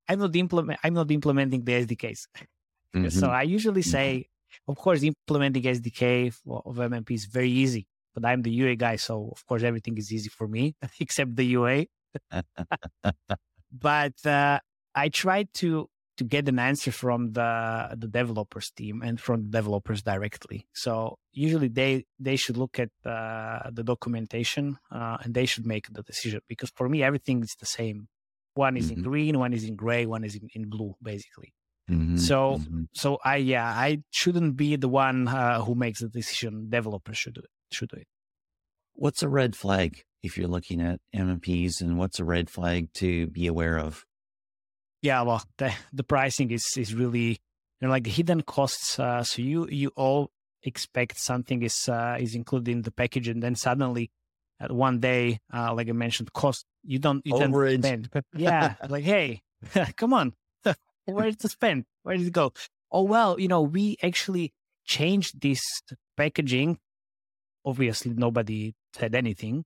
I'm 0.08 0.18
not 0.18 0.34
implement. 0.36 0.80
I'm 0.82 0.94
not 0.94 1.10
implementing 1.10 1.64
the 1.64 1.72
SDKs. 1.72 2.28
Mm-hmm. 2.94 3.10
So 3.10 3.28
I 3.28 3.42
usually 3.42 3.82
mm-hmm. 3.82 3.90
say, 3.90 4.28
of 4.66 4.76
course, 4.76 5.02
implementing 5.02 5.64
SDK 5.64 6.32
of 6.46 6.76
MMP 6.76 7.10
is 7.10 7.26
very 7.26 7.50
easy. 7.50 7.86
But 8.14 8.24
I'm 8.24 8.40
the 8.40 8.50
UA 8.50 8.76
guy, 8.76 8.96
so 8.96 9.28
of 9.32 9.44
course 9.44 9.62
everything 9.62 9.98
is 9.98 10.10
easy 10.10 10.30
for 10.30 10.48
me 10.48 10.74
except 11.00 11.36
the 11.36 11.44
UA. 11.44 11.86
but 13.70 14.14
uh, 14.24 14.60
I 14.94 15.08
try 15.10 15.42
to 15.54 15.90
to 16.16 16.24
get 16.24 16.48
an 16.48 16.58
answer 16.58 16.92
from 16.92 17.32
the 17.32 17.94
the 17.96 18.08
developers 18.08 18.70
team 18.70 19.02
and 19.02 19.20
from 19.20 19.42
the 19.42 19.50
developers 19.58 20.02
directly. 20.02 20.66
So 20.72 21.18
usually 21.32 21.68
they 21.68 22.06
they 22.18 22.36
should 22.36 22.56
look 22.56 22.78
at 22.78 22.90
uh, 23.04 23.70
the 23.70 23.84
documentation 23.84 24.78
uh, 24.90 25.18
and 25.22 25.34
they 25.34 25.46
should 25.46 25.66
make 25.66 25.92
the 25.92 26.02
decision 26.02 26.40
because 26.48 26.70
for 26.74 26.88
me 26.88 27.02
everything 27.02 27.42
is 27.42 27.54
the 27.58 27.66
same. 27.66 28.08
One 28.54 28.76
is 28.76 28.86
mm-hmm. 28.86 28.98
in 28.98 29.02
green, 29.02 29.38
one 29.38 29.52
is 29.52 29.64
in 29.64 29.76
gray, 29.76 30.06
one 30.06 30.24
is 30.24 30.34
in, 30.34 30.48
in 30.54 30.70
blue, 30.70 30.94
basically. 31.02 31.52
Mm-hmm. 31.90 32.16
So 32.16 32.58
mm-hmm. 32.58 32.84
so 32.94 33.18
I 33.24 33.36
yeah 33.36 33.66
I 33.66 34.02
shouldn't 34.10 34.56
be 34.56 34.76
the 34.76 34.88
one 34.88 35.28
uh, 35.28 35.62
who 35.62 35.74
makes 35.74 36.00
the 36.00 36.08
decision. 36.08 36.68
Developers 36.70 37.18
should 37.18 37.34
do 37.34 37.42
it. 37.42 37.50
Should 37.72 37.90
do 37.90 37.96
it. 37.96 38.08
What's 38.94 39.22
a 39.22 39.28
red 39.28 39.54
flag 39.54 40.04
if 40.22 40.38
you're 40.38 40.48
looking 40.48 40.80
at 40.80 41.00
MMPs, 41.14 41.82
and 41.82 41.98
what's 41.98 42.18
a 42.18 42.24
red 42.24 42.48
flag 42.48 42.92
to 42.94 43.26
be 43.26 43.46
aware 43.46 43.78
of? 43.78 44.06
Yeah, 45.06 45.22
well, 45.22 45.42
the, 45.58 45.72
the 45.92 46.02
pricing 46.02 46.50
is 46.50 46.66
is 46.76 46.92
really 46.92 47.38
you 47.80 47.82
know, 47.82 47.88
like 47.88 48.06
hidden 48.06 48.42
costs. 48.42 48.98
Uh, 48.98 49.22
so 49.22 49.40
you 49.40 49.68
you 49.68 49.92
all 49.96 50.30
expect 50.64 51.18
something 51.18 51.62
is 51.62 51.88
uh, 51.88 52.16
is 52.18 52.34
included 52.34 52.72
in 52.72 52.82
the 52.82 52.90
package, 52.90 53.28
and 53.28 53.40
then 53.42 53.54
suddenly, 53.54 54.10
at 54.58 54.72
one 54.72 54.98
day, 54.98 55.38
uh, 55.54 55.72
like 55.72 55.88
I 55.88 55.92
mentioned, 55.92 56.32
cost 56.32 56.64
you 56.82 56.98
don't 56.98 57.24
you 57.24 57.32
don't 57.38 57.52
spend. 57.84 58.10
Yeah, 58.34 58.74
like 58.88 59.04
hey, 59.04 59.42
come 59.96 60.12
on, 60.12 60.34
where 61.04 61.30
did 61.30 61.44
it 61.44 61.50
spend? 61.50 61.84
Where 62.02 62.16
did 62.16 62.26
it 62.26 62.32
go? 62.32 62.52
Oh 62.90 63.02
well, 63.02 63.38
you 63.38 63.46
know, 63.46 63.62
we 63.62 63.96
actually 64.02 64.52
changed 64.84 65.40
this 65.40 65.62
packaging. 66.16 66.78
Obviously, 67.64 68.12
nobody 68.12 68.74
said 68.92 69.14
anything, 69.14 69.64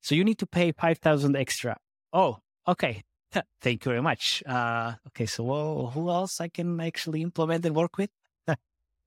so 0.00 0.14
you 0.14 0.22
need 0.22 0.38
to 0.38 0.46
pay 0.46 0.70
five 0.70 0.98
thousand 0.98 1.34
extra. 1.36 1.76
Oh, 2.12 2.38
okay, 2.68 3.02
Thank 3.60 3.84
you 3.84 3.90
very 3.90 4.02
much. 4.02 4.42
Uh, 4.46 4.94
okay, 5.08 5.26
so 5.26 5.44
well, 5.44 5.90
who 5.94 6.10
else 6.10 6.40
I 6.40 6.48
can 6.48 6.80
actually 6.80 7.22
implement 7.22 7.64
and 7.66 7.74
work 7.74 7.96
with? 7.98 8.10
yeah, 8.46 8.54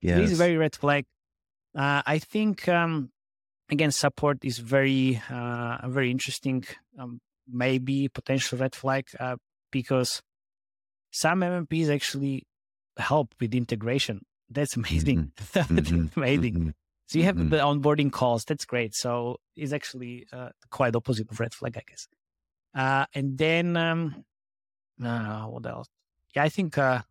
this 0.00 0.32
is 0.32 0.38
very 0.38 0.56
red 0.56 0.76
flag. 0.76 1.06
Uh, 1.74 2.02
I 2.04 2.18
think 2.18 2.68
um, 2.68 3.10
again, 3.70 3.90
support 3.90 4.44
is 4.44 4.58
very 4.58 5.20
uh, 5.30 5.88
very 5.88 6.10
interesting. 6.10 6.64
Um, 6.98 7.20
maybe 7.48 8.08
potential 8.08 8.58
red 8.58 8.74
flag 8.74 9.08
uh, 9.18 9.36
because 9.70 10.22
some 11.10 11.40
MMPs 11.40 11.92
actually 11.92 12.46
help 12.96 13.34
with 13.40 13.54
integration. 13.54 14.24
That's 14.48 14.76
amazing. 14.76 15.32
Mm-hmm. 15.36 15.78
mm-hmm. 15.78 16.20
amazing. 16.20 16.54
Mm-hmm. 16.54 16.70
So 17.08 17.18
you 17.18 17.24
have 17.24 17.36
mm-hmm. 17.36 17.48
the 17.48 17.58
onboarding 17.58 18.12
calls. 18.12 18.44
That's 18.44 18.64
great. 18.64 18.94
So 18.94 19.38
it's 19.56 19.72
actually 19.72 20.26
uh, 20.32 20.50
quite 20.70 20.94
opposite 20.94 21.30
of 21.30 21.40
red 21.40 21.52
flag, 21.54 21.76
I 21.76 21.82
guess. 21.88 22.06
Uh, 22.74 23.06
and 23.14 23.36
then, 23.36 23.76
um, 23.76 24.24
uh, 25.02 25.44
what 25.44 25.66
else? 25.66 25.88
Yeah, 26.34 26.44
I 26.44 26.48
think 26.48 26.78
uh, 26.78 27.02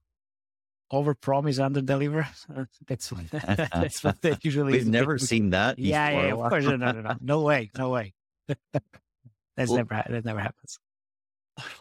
over 0.92 1.14
promise 1.14 1.60
under 1.60 1.82
deliver. 1.82 2.28
That's 2.88 3.12
what 3.12 3.30
that's 3.32 4.04
what 4.04 4.22
they 4.22 4.38
usually. 4.42 4.74
We've 4.74 4.88
never 4.88 5.18
seen 5.18 5.52
that. 5.52 5.78
Yeah, 5.80 6.10
yeah, 6.10 6.34
of 6.34 6.50
course, 6.50 6.66
no, 6.66 6.76
no, 6.76 6.92
no, 6.92 7.16
no 7.22 7.42
way, 7.44 7.72
no 7.78 7.90
way. 7.90 8.14
that's 8.48 9.70
well, 9.70 9.78
never 9.78 10.04
that 10.10 10.26
never 10.26 10.40
happens. 10.40 10.80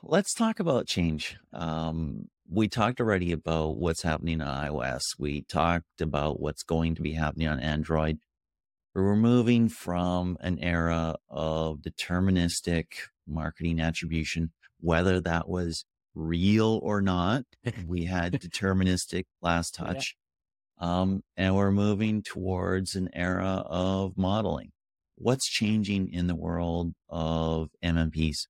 Let's 0.02 0.34
talk 0.34 0.60
about 0.60 0.86
change. 0.86 1.36
Um, 1.52 2.28
we 2.50 2.68
talked 2.68 3.00
already 3.00 3.32
about 3.32 3.76
what's 3.76 4.02
happening 4.02 4.40
on 4.40 4.68
iOS. 4.68 5.02
We 5.18 5.42
talked 5.42 6.00
about 6.00 6.40
what's 6.40 6.62
going 6.62 6.94
to 6.96 7.02
be 7.02 7.12
happening 7.12 7.48
on 7.48 7.60
Android. 7.60 8.18
We're 8.94 9.16
moving 9.16 9.68
from 9.68 10.36
an 10.40 10.58
era 10.58 11.16
of 11.28 11.78
deterministic 11.78 12.86
marketing 13.26 13.80
attribution, 13.80 14.50
whether 14.80 15.20
that 15.20 15.48
was 15.48 15.84
real 16.14 16.80
or 16.82 17.00
not. 17.00 17.44
we 17.86 18.04
had 18.04 18.32
deterministic 18.40 19.24
last 19.40 19.74
touch. 19.74 20.16
Yeah. 20.80 21.00
Um, 21.00 21.22
and 21.36 21.54
we're 21.54 21.72
moving 21.72 22.22
towards 22.22 22.94
an 22.94 23.08
era 23.12 23.64
of 23.66 24.16
modeling. 24.16 24.70
What's 25.16 25.48
changing 25.48 26.12
in 26.12 26.28
the 26.28 26.36
world 26.36 26.92
of 27.08 27.70
MMPs? 27.84 28.46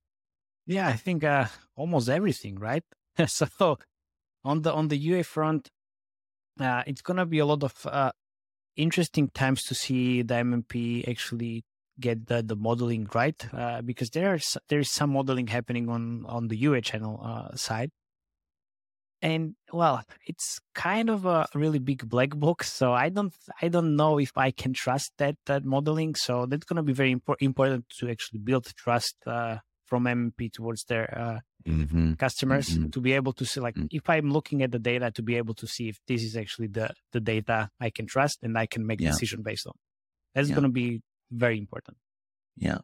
Yeah, 0.67 0.87
I 0.87 0.93
think 0.95 1.25
uh, 1.25 1.47
almost 1.77 2.11
everything, 2.11 2.59
right? 2.59 2.85
so 3.27 3.79
on 4.45 4.63
the 4.63 4.73
on 4.73 4.89
the 4.89 4.97
UA 4.97 5.25
front, 5.25 5.71
uh, 6.61 6.83
it's 6.87 7.01
gonna 7.01 7.25
be 7.25 7.39
a 7.39 7.47
lot 7.47 7.63
of 7.63 7.75
uh, 7.87 8.13
interesting 8.79 9.29
times 9.29 9.63
to 9.65 9.75
see 9.75 10.23
the 10.23 10.35
MMP 10.35 11.07
actually 11.07 11.65
get 12.01 12.27
the, 12.27 12.43
the 12.43 12.57
modeling 12.57 13.09
right 13.13 13.49
uh, 13.53 13.83
because 13.83 14.11
there's 14.11 14.57
there 14.69 14.79
is 14.79 14.91
some 14.91 15.11
modeling 15.11 15.49
happening 15.49 15.89
on 15.89 16.25
on 16.27 16.49
the 16.49 16.57
UA 16.57 16.81
channel 16.83 17.21
uh, 17.23 17.55
side. 17.55 17.91
And 19.21 19.57
well, 19.73 20.05
it's 20.27 20.61
kind 20.77 21.11
of 21.11 21.27
a 21.27 21.47
really 21.53 21.81
big 21.81 22.09
black 22.09 22.39
box, 22.39 22.73
so 22.73 22.93
I 22.93 23.09
don't 23.09 23.35
I 23.61 23.67
don't 23.67 23.97
know 23.97 24.19
if 24.19 24.39
I 24.39 24.53
can 24.53 24.73
trust 24.73 25.13
that 25.19 25.35
that 25.47 25.65
modeling. 25.65 26.15
So 26.15 26.47
that's 26.47 26.65
going 26.65 26.77
to 26.77 26.85
be 26.85 26.93
very 26.93 27.17
impor- 27.17 27.37
important 27.41 27.87
to 27.99 28.09
actually 28.09 28.39
build 28.39 28.67
trust 28.77 29.17
uh, 29.27 29.57
from 29.89 30.05
MMP 30.05 30.53
towards 30.53 30.85
their 30.85 31.19
uh, 31.19 31.39
mm-hmm. 31.67 32.13
customers 32.15 32.69
mm-hmm. 32.69 32.91
to 32.91 33.01
be 33.01 33.13
able 33.13 33.33
to 33.33 33.45
see 33.45 33.61
like 33.61 33.75
mm-hmm. 33.75 33.87
if 33.91 34.09
I'm 34.09 34.31
looking 34.31 34.63
at 34.63 34.71
the 34.71 34.79
data 34.79 35.11
to 35.13 35.23
be 35.23 35.37
able 35.37 35.55
to 35.55 35.67
see 35.67 35.89
if 35.89 35.99
this 36.07 36.23
is 36.23 36.37
actually 36.37 36.69
the 36.69 36.91
the 37.13 37.21
data 37.21 37.71
I 37.81 37.91
can 37.91 38.07
trust 38.07 38.39
and 38.43 38.57
I 38.57 38.67
can 38.67 38.87
make 38.87 39.01
yeah. 39.01 39.11
decision 39.11 39.43
based 39.43 39.67
on. 39.67 39.73
That's 40.35 40.49
yeah. 40.49 40.55
going 40.55 40.65
to 40.65 40.73
be 40.73 41.03
very 41.31 41.59
important. 41.59 41.97
Yeah. 42.57 42.79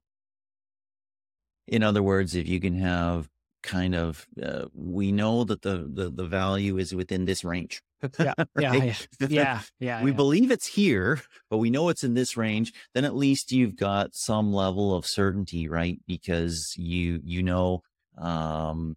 In 1.67 1.83
other 1.83 2.03
words, 2.03 2.35
if 2.35 2.49
you 2.49 2.61
can 2.61 2.79
have 2.79 3.29
kind 3.65 3.95
of, 3.95 4.27
uh, 4.41 4.67
we 4.75 5.11
know 5.11 5.43
that 5.45 5.63
the, 5.63 5.91
the, 5.93 6.11
the 6.11 6.25
value 6.25 6.79
is 6.79 6.95
within 6.95 7.25
this 7.25 7.43
range. 7.43 7.83
yeah, 8.19 8.35
yeah, 8.59 8.73
yeah, 8.75 8.95
yeah, 9.29 9.61
yeah. 9.81 10.03
We 10.03 10.11
yeah. 10.11 10.17
believe 10.17 10.51
it's 10.51 10.67
here, 10.67 11.21
but 11.51 11.59
we 11.59 11.71
know 11.71 11.89
it's 11.89 12.05
in 12.05 12.15
this 12.15 12.37
range. 12.37 12.73
Then 12.95 13.05
at 13.05 13.17
least 13.17 13.51
you've 13.51 13.77
got 13.77 14.15
some 14.15 14.53
level 14.53 14.95
of 14.95 15.07
certainty, 15.07 15.69
right? 15.69 15.99
Because 16.07 16.75
you 16.77 17.21
you 17.25 17.43
know, 17.43 17.81
um, 18.19 18.97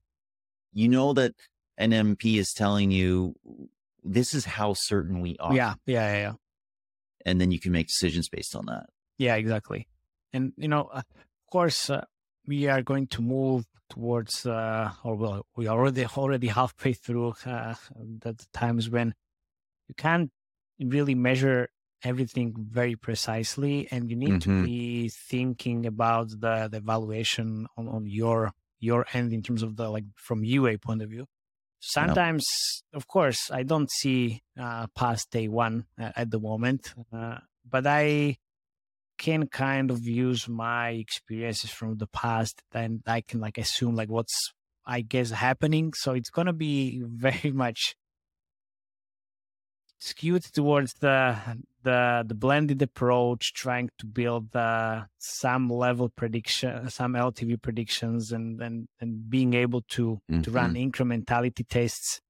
you 0.73 0.89
know 0.89 1.13
that 1.13 1.33
an 1.77 1.91
MP 1.91 2.37
is 2.37 2.51
telling 2.51 2.91
you 2.91 3.35
this 4.03 4.33
is 4.33 4.43
how 4.43 4.73
certain 4.73 5.21
we 5.21 5.37
are. 5.39 5.53
Yeah, 5.53 5.75
yeah, 5.85 6.11
yeah. 6.11 6.19
yeah. 6.19 6.33
And 7.25 7.39
then 7.39 7.51
you 7.51 7.59
can 7.59 7.71
make 7.71 7.87
decisions 7.87 8.29
based 8.29 8.55
on 8.55 8.65
that. 8.65 8.87
Yeah, 9.17 9.35
exactly. 9.35 9.87
And, 10.33 10.53
you 10.57 10.67
know, 10.67 10.89
uh, 10.93 10.99
of 10.99 11.51
course, 11.51 11.89
uh, 11.89 12.05
we 12.47 12.67
are 12.67 12.81
going 12.81 13.07
to 13.07 13.21
move 13.21 13.65
towards, 13.89 14.45
uh, 14.45 14.91
or 15.03 15.15
well, 15.15 15.45
we 15.55 15.67
are 15.67 15.77
already, 15.77 16.05
already 16.05 16.47
halfway 16.47 16.93
through 16.93 17.33
uh, 17.45 17.75
the 17.95 18.35
times 18.53 18.89
when 18.89 19.13
you 19.87 19.95
can't 19.95 20.31
really 20.79 21.15
measure 21.15 21.69
everything 22.03 22.55
very 22.57 22.95
precisely 22.95 23.87
and 23.91 24.09
you 24.09 24.15
need 24.15 24.29
mm-hmm. 24.29 24.61
to 24.61 24.65
be 24.65 25.09
thinking 25.09 25.85
about 25.85 26.29
the, 26.29 26.67
the 26.71 26.77
evaluation 26.77 27.67
on, 27.77 27.87
on 27.87 28.05
your 28.05 28.51
your 28.79 29.07
end 29.13 29.33
in 29.33 29.41
terms 29.41 29.63
of 29.63 29.75
the 29.75 29.89
like 29.89 30.05
from 30.15 30.43
UA 30.43 30.77
point 30.77 31.01
of 31.01 31.09
view. 31.09 31.25
Sometimes, 31.79 32.45
yep. 32.91 32.97
of 32.97 33.07
course, 33.07 33.51
I 33.51 33.63
don't 33.63 33.89
see 33.91 34.41
uh, 34.59 34.87
past 34.95 35.31
day 35.31 35.47
one 35.47 35.85
uh, 35.99 36.11
at 36.15 36.31
the 36.31 36.39
moment, 36.39 36.93
uh, 37.11 37.37
but 37.67 37.85
I 37.87 38.37
can 39.17 39.47
kind 39.47 39.91
of 39.91 40.05
use 40.05 40.47
my 40.47 40.89
experiences 40.89 41.71
from 41.71 41.97
the 41.97 42.07
past 42.07 42.61
and 42.73 43.01
I 43.07 43.21
can 43.21 43.39
like 43.39 43.57
assume 43.57 43.95
like 43.95 44.09
what's 44.09 44.53
I 44.87 45.01
guess 45.01 45.31
happening. 45.31 45.93
So 45.93 46.13
it's 46.13 46.29
gonna 46.29 46.53
be 46.53 47.03
very 47.05 47.51
much 47.51 47.95
skewed 49.99 50.43
towards 50.43 50.93
the 50.95 51.37
the 51.83 52.23
the 52.25 52.33
blended 52.35 52.81
approach, 52.81 53.53
trying 53.53 53.89
to 53.99 54.05
build 54.05 54.55
uh, 54.55 55.03
some 55.17 55.69
level 55.69 56.09
prediction, 56.09 56.89
some 56.89 57.13
LTV 57.13 57.61
predictions, 57.61 58.31
and 58.31 58.61
and 58.61 58.87
and 59.01 59.29
being 59.29 59.53
able 59.53 59.81
to 59.89 60.21
mm-hmm. 60.31 60.41
to 60.41 60.51
run 60.51 60.73
mm-hmm. 60.73 60.89
incrementality 60.89 61.67
tests, 61.67 62.21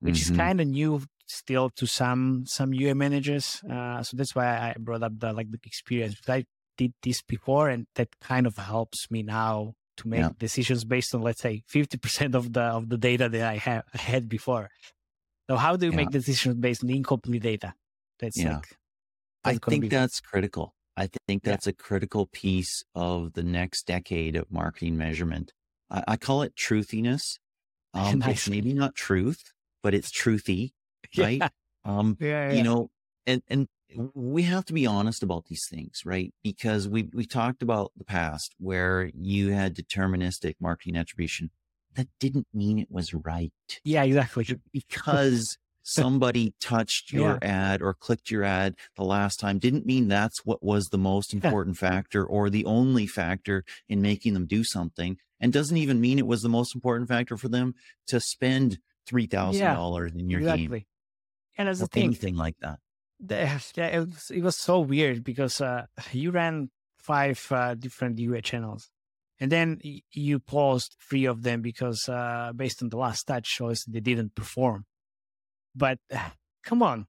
which 0.00 0.16
mm-hmm. 0.16 0.34
is 0.34 0.38
kind 0.38 0.60
of 0.60 0.66
new 0.66 1.02
still 1.32 1.70
to 1.70 1.86
some 1.86 2.44
some 2.46 2.72
UA 2.72 2.94
managers. 2.94 3.60
Uh, 3.68 4.02
so 4.02 4.16
that's 4.16 4.34
why 4.34 4.46
I 4.46 4.74
brought 4.78 5.02
up 5.02 5.18
the 5.18 5.32
like 5.32 5.50
the 5.50 5.58
experience. 5.64 6.16
I 6.28 6.44
did 6.76 6.92
this 7.02 7.22
before, 7.22 7.68
and 7.68 7.86
that 7.94 8.08
kind 8.20 8.46
of 8.46 8.56
helps 8.56 9.10
me 9.10 9.22
now 9.22 9.74
to 9.98 10.08
make 10.08 10.20
yeah. 10.20 10.30
decisions 10.38 10.84
based 10.84 11.14
on 11.14 11.22
let's 11.22 11.40
say 11.40 11.62
fifty 11.66 11.98
percent 11.98 12.34
of 12.34 12.52
the 12.52 12.62
of 12.62 12.88
the 12.88 12.98
data 12.98 13.28
that 13.28 13.42
I 13.42 13.56
have 13.56 13.84
had 13.92 14.28
before. 14.28 14.68
So 15.48 15.56
how 15.56 15.76
do 15.76 15.86
you 15.86 15.92
yeah. 15.92 15.96
make 15.96 16.10
decisions 16.10 16.56
based 16.56 16.84
on 16.84 16.90
incomplete 16.90 17.42
data? 17.42 17.74
That's 18.20 18.38
yeah. 18.38 18.56
like 18.56 18.76
that's 19.44 19.58
I 19.66 19.70
think 19.70 19.82
be... 19.82 19.88
that's 19.88 20.20
critical. 20.20 20.74
I 20.96 21.08
think 21.26 21.42
that's 21.42 21.66
a 21.66 21.72
critical 21.72 22.26
piece 22.26 22.84
of 22.94 23.32
the 23.32 23.42
next 23.42 23.86
decade 23.86 24.36
of 24.36 24.52
marketing 24.52 24.98
measurement. 24.98 25.52
I, 25.90 26.04
I 26.08 26.16
call 26.16 26.42
it 26.42 26.54
truthiness. 26.56 27.38
Um, 27.94 28.20
nice. 28.20 28.30
It's 28.30 28.48
maybe 28.48 28.72
not 28.72 28.94
truth, 28.94 29.52
but 29.82 29.92
it's 29.92 30.10
truthy 30.10 30.72
right? 31.18 31.38
Yeah. 31.38 31.48
Um, 31.84 32.16
yeah, 32.20 32.50
yeah. 32.50 32.52
you 32.52 32.62
know, 32.62 32.90
and, 33.26 33.42
and 33.48 33.68
we 34.14 34.42
have 34.44 34.64
to 34.66 34.72
be 34.72 34.86
honest 34.86 35.22
about 35.22 35.46
these 35.46 35.66
things, 35.68 36.02
right? 36.04 36.32
Because 36.42 36.88
we, 36.88 37.08
we 37.12 37.26
talked 37.26 37.62
about 37.62 37.92
the 37.96 38.04
past 38.04 38.54
where 38.58 39.10
you 39.14 39.50
had 39.50 39.76
deterministic 39.76 40.54
marketing 40.60 40.96
attribution. 40.96 41.50
That 41.94 42.08
didn't 42.18 42.46
mean 42.54 42.78
it 42.78 42.90
was 42.90 43.12
right. 43.12 43.52
Yeah, 43.84 44.04
exactly. 44.04 44.46
Because 44.72 45.58
somebody 45.82 46.54
touched 46.60 47.12
your 47.12 47.38
yeah. 47.42 47.72
ad 47.72 47.82
or 47.82 47.92
clicked 47.92 48.30
your 48.30 48.44
ad 48.44 48.74
the 48.96 49.04
last 49.04 49.40
time 49.40 49.58
didn't 49.58 49.84
mean 49.84 50.06
that's 50.06 50.44
what 50.44 50.62
was 50.62 50.86
the 50.86 50.98
most 50.98 51.34
important 51.34 51.76
factor 51.76 52.24
or 52.24 52.48
the 52.48 52.64
only 52.64 53.04
factor 53.06 53.64
in 53.88 54.00
making 54.00 54.32
them 54.32 54.46
do 54.46 54.62
something 54.62 55.16
and 55.40 55.52
doesn't 55.52 55.76
even 55.76 56.00
mean 56.00 56.18
it 56.18 56.26
was 56.26 56.42
the 56.42 56.48
most 56.48 56.74
important 56.74 57.08
factor 57.08 57.36
for 57.36 57.48
them 57.48 57.74
to 58.06 58.20
spend 58.20 58.78
$3,000 59.10 59.54
yeah, 59.54 60.20
in 60.20 60.30
your 60.30 60.40
exactly. 60.40 60.66
game. 60.66 60.86
And 61.56 61.68
as 61.68 61.82
a 61.82 61.86
thing, 61.86 62.04
anything 62.04 62.36
like 62.36 62.56
that. 62.60 62.78
The, 63.20 63.36
yeah, 63.76 63.86
it 63.86 63.98
was, 64.00 64.30
it 64.30 64.42
was 64.42 64.56
so 64.56 64.80
weird 64.80 65.24
because 65.24 65.60
uh, 65.60 65.86
you 66.12 66.30
ran 66.30 66.70
five 66.98 67.44
uh, 67.50 67.74
different 67.74 68.18
UA 68.18 68.42
channels, 68.42 68.90
and 69.40 69.50
then 69.50 69.80
you 70.12 70.38
paused 70.38 70.96
three 71.08 71.24
of 71.24 71.42
them 71.42 71.62
because 71.62 72.08
uh, 72.08 72.52
based 72.54 72.82
on 72.82 72.88
the 72.88 72.96
last 72.96 73.24
touch 73.24 73.46
shows 73.46 73.84
they 73.84 74.00
didn't 74.00 74.34
perform. 74.34 74.84
But 75.74 75.98
come 76.64 76.82
on, 76.82 77.06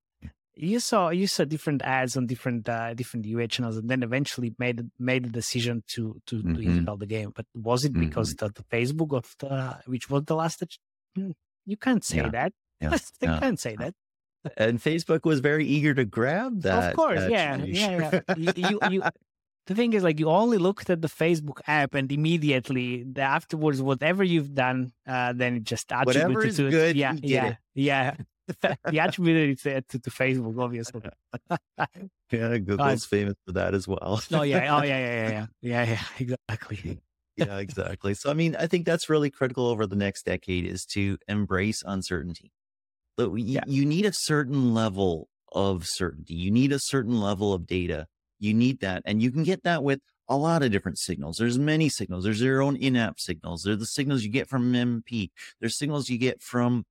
you 0.55 0.79
saw 0.79 1.09
you 1.09 1.27
saw 1.27 1.45
different 1.45 1.81
ads 1.83 2.17
on 2.17 2.27
different 2.27 2.67
uh, 2.67 2.93
different 2.93 3.25
UA 3.25 3.47
channels, 3.47 3.77
and 3.77 3.89
then 3.89 4.03
eventually 4.03 4.53
made 4.59 4.81
made 4.99 5.25
a 5.25 5.29
decision 5.29 5.83
to 5.89 6.21
to, 6.27 6.37
mm-hmm. 6.37 6.55
to 6.55 6.61
install 6.61 6.97
the 6.97 7.05
game. 7.05 7.31
But 7.35 7.45
was 7.53 7.85
it 7.85 7.93
because 7.93 8.33
mm-hmm. 8.33 8.47
the, 8.47 8.53
the, 8.53 8.63
Facebook 8.63 9.15
of 9.15 9.33
the 9.39 9.79
which 9.85 10.09
was 10.09 10.25
the 10.25 10.35
last 10.35 10.57
touch? 10.57 10.79
Hmm, 11.15 11.31
you 11.65 11.77
can't 11.77 12.03
say 12.03 12.17
yeah. 12.17 12.29
that. 12.29 12.53
Yeah. 12.81 12.97
Yeah. 13.21 13.39
can't 13.39 13.59
say 13.59 13.77
that 13.77 13.93
and 14.57 14.79
Facebook 14.81 15.23
was 15.23 15.39
very 15.39 15.65
eager 15.65 15.93
to 15.93 16.05
grab 16.05 16.61
that. 16.61 16.91
Of 16.91 16.95
course, 16.95 17.21
yeah, 17.29 17.57
yeah, 17.57 18.19
yeah. 18.35 18.35
you, 18.55 18.79
you, 18.89 19.03
the 19.67 19.75
thing 19.75 19.93
is, 19.93 20.03
like, 20.03 20.19
you 20.19 20.29
only 20.29 20.57
looked 20.57 20.89
at 20.89 21.01
the 21.01 21.07
Facebook 21.07 21.59
app, 21.67 21.93
and 21.93 22.11
immediately 22.11 23.05
afterwards, 23.17 23.81
whatever 23.81 24.23
you've 24.23 24.53
done, 24.53 24.91
uh, 25.07 25.33
then 25.33 25.57
it 25.57 25.63
just 25.63 25.91
attributed 25.91 26.23
whatever 26.23 26.45
is 26.45 26.57
to 26.57 26.69
good. 26.69 26.95
Yeah, 26.95 27.15
yeah, 27.21 27.47
it. 27.47 27.57
yeah. 27.73 28.15
the 28.61 28.99
attributed 28.99 29.65
it 29.65 29.87
to, 29.87 29.99
to 29.99 30.09
Facebook, 30.09 30.59
obviously. 30.59 31.01
yeah, 32.29 32.57
Google's 32.57 33.05
uh, 33.05 33.07
famous 33.07 33.35
for 33.45 33.53
that 33.53 33.73
as 33.73 33.87
well. 33.87 34.21
oh 34.33 34.41
yeah, 34.41 34.75
oh 34.75 34.83
yeah, 34.83 34.99
yeah, 34.99 35.29
yeah, 35.29 35.45
yeah, 35.61 35.97
yeah, 36.19 36.35
exactly. 36.49 36.99
yeah, 37.37 37.57
exactly. 37.59 38.13
So, 38.13 38.29
I 38.29 38.33
mean, 38.33 38.57
I 38.57 38.67
think 38.67 38.85
that's 38.85 39.09
really 39.09 39.29
critical 39.29 39.67
over 39.67 39.87
the 39.87 39.95
next 39.95 40.25
decade 40.25 40.65
is 40.65 40.85
to 40.87 41.17
embrace 41.29 41.83
uncertainty 41.85 42.51
you, 43.17 43.33
yeah. 43.35 43.63
you 43.67 43.85
need 43.85 44.05
a 44.05 44.13
certain 44.13 44.73
level 44.73 45.27
of 45.51 45.85
certainty. 45.85 46.33
You 46.33 46.51
need 46.51 46.71
a 46.71 46.79
certain 46.79 47.19
level 47.19 47.53
of 47.53 47.67
data. 47.67 48.07
You 48.39 48.53
need 48.53 48.79
that. 48.81 49.03
And 49.05 49.21
you 49.21 49.31
can 49.31 49.43
get 49.43 49.63
that 49.63 49.83
with 49.83 49.99
a 50.27 50.35
lot 50.35 50.63
of 50.63 50.71
different 50.71 50.97
signals. 50.97 51.37
There's 51.37 51.59
many 51.59 51.89
signals. 51.89 52.23
There's 52.23 52.41
your 52.41 52.61
own 52.61 52.75
in-app 52.75 53.19
signals. 53.19 53.63
There's 53.63 53.79
the 53.79 53.85
signals 53.85 54.23
you 54.23 54.31
get 54.31 54.49
from 54.49 54.73
MP. 54.73 55.29
There's 55.59 55.77
signals 55.77 56.09
you 56.09 56.17
get 56.17 56.41
from 56.41 56.85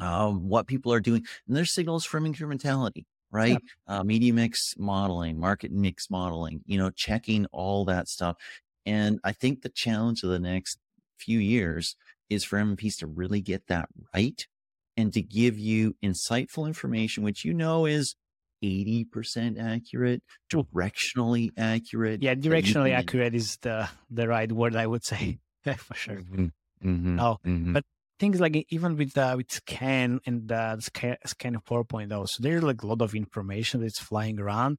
um, 0.00 0.48
what 0.48 0.66
people 0.66 0.92
are 0.92 1.00
doing, 1.00 1.24
and 1.46 1.56
there's 1.56 1.74
signals 1.74 2.06
from 2.06 2.24
incrementality, 2.24 3.04
right? 3.30 3.58
Yeah. 3.86 3.98
Uh, 3.98 4.02
media 4.02 4.32
mix 4.32 4.74
modeling, 4.78 5.38
market 5.38 5.70
mix 5.70 6.08
modeling, 6.10 6.62
you 6.66 6.78
know, 6.78 6.90
checking 6.90 7.46
all 7.52 7.84
that 7.84 8.08
stuff. 8.08 8.36
And 8.86 9.20
I 9.24 9.32
think 9.32 9.60
the 9.60 9.68
challenge 9.68 10.22
of 10.22 10.30
the 10.30 10.38
next 10.38 10.78
few 11.18 11.38
years 11.38 11.96
is 12.30 12.44
for 12.44 12.58
MMPs 12.58 12.96
to 12.98 13.06
really 13.06 13.42
get 13.42 13.66
that 13.66 13.88
right 14.14 14.46
and 14.96 15.12
to 15.12 15.22
give 15.22 15.58
you 15.58 15.94
insightful 16.02 16.66
information, 16.66 17.22
which 17.22 17.44
you 17.44 17.54
know 17.54 17.86
is 17.86 18.14
80% 18.62 19.58
accurate, 19.58 20.22
directionally 20.52 21.50
accurate. 21.56 22.22
Yeah, 22.22 22.34
directionally 22.34 22.92
accurate 22.92 23.34
is 23.34 23.56
the, 23.62 23.88
the 24.10 24.28
right 24.28 24.50
word, 24.50 24.76
I 24.76 24.86
would 24.86 25.04
say, 25.04 25.38
for 25.64 25.94
sure. 25.94 26.16
Mm-hmm. 26.16 26.46
Mm-hmm. 26.84 27.20
Oh, 27.20 27.38
mm-hmm. 27.44 27.72
but 27.74 27.84
things 28.20 28.38
like 28.38 28.66
even 28.68 28.96
with 28.96 29.16
uh, 29.16 29.34
with 29.36 29.50
SKAN 29.50 30.20
and 30.26 30.52
uh, 30.52 30.78
SKAN, 30.78 31.16
SKAN 31.24 31.56
4.0 31.68 32.28
so 32.28 32.42
there's 32.42 32.62
like 32.62 32.82
a 32.82 32.86
lot 32.86 33.02
of 33.02 33.14
information 33.14 33.80
that's 33.80 33.98
flying 33.98 34.38
around 34.38 34.76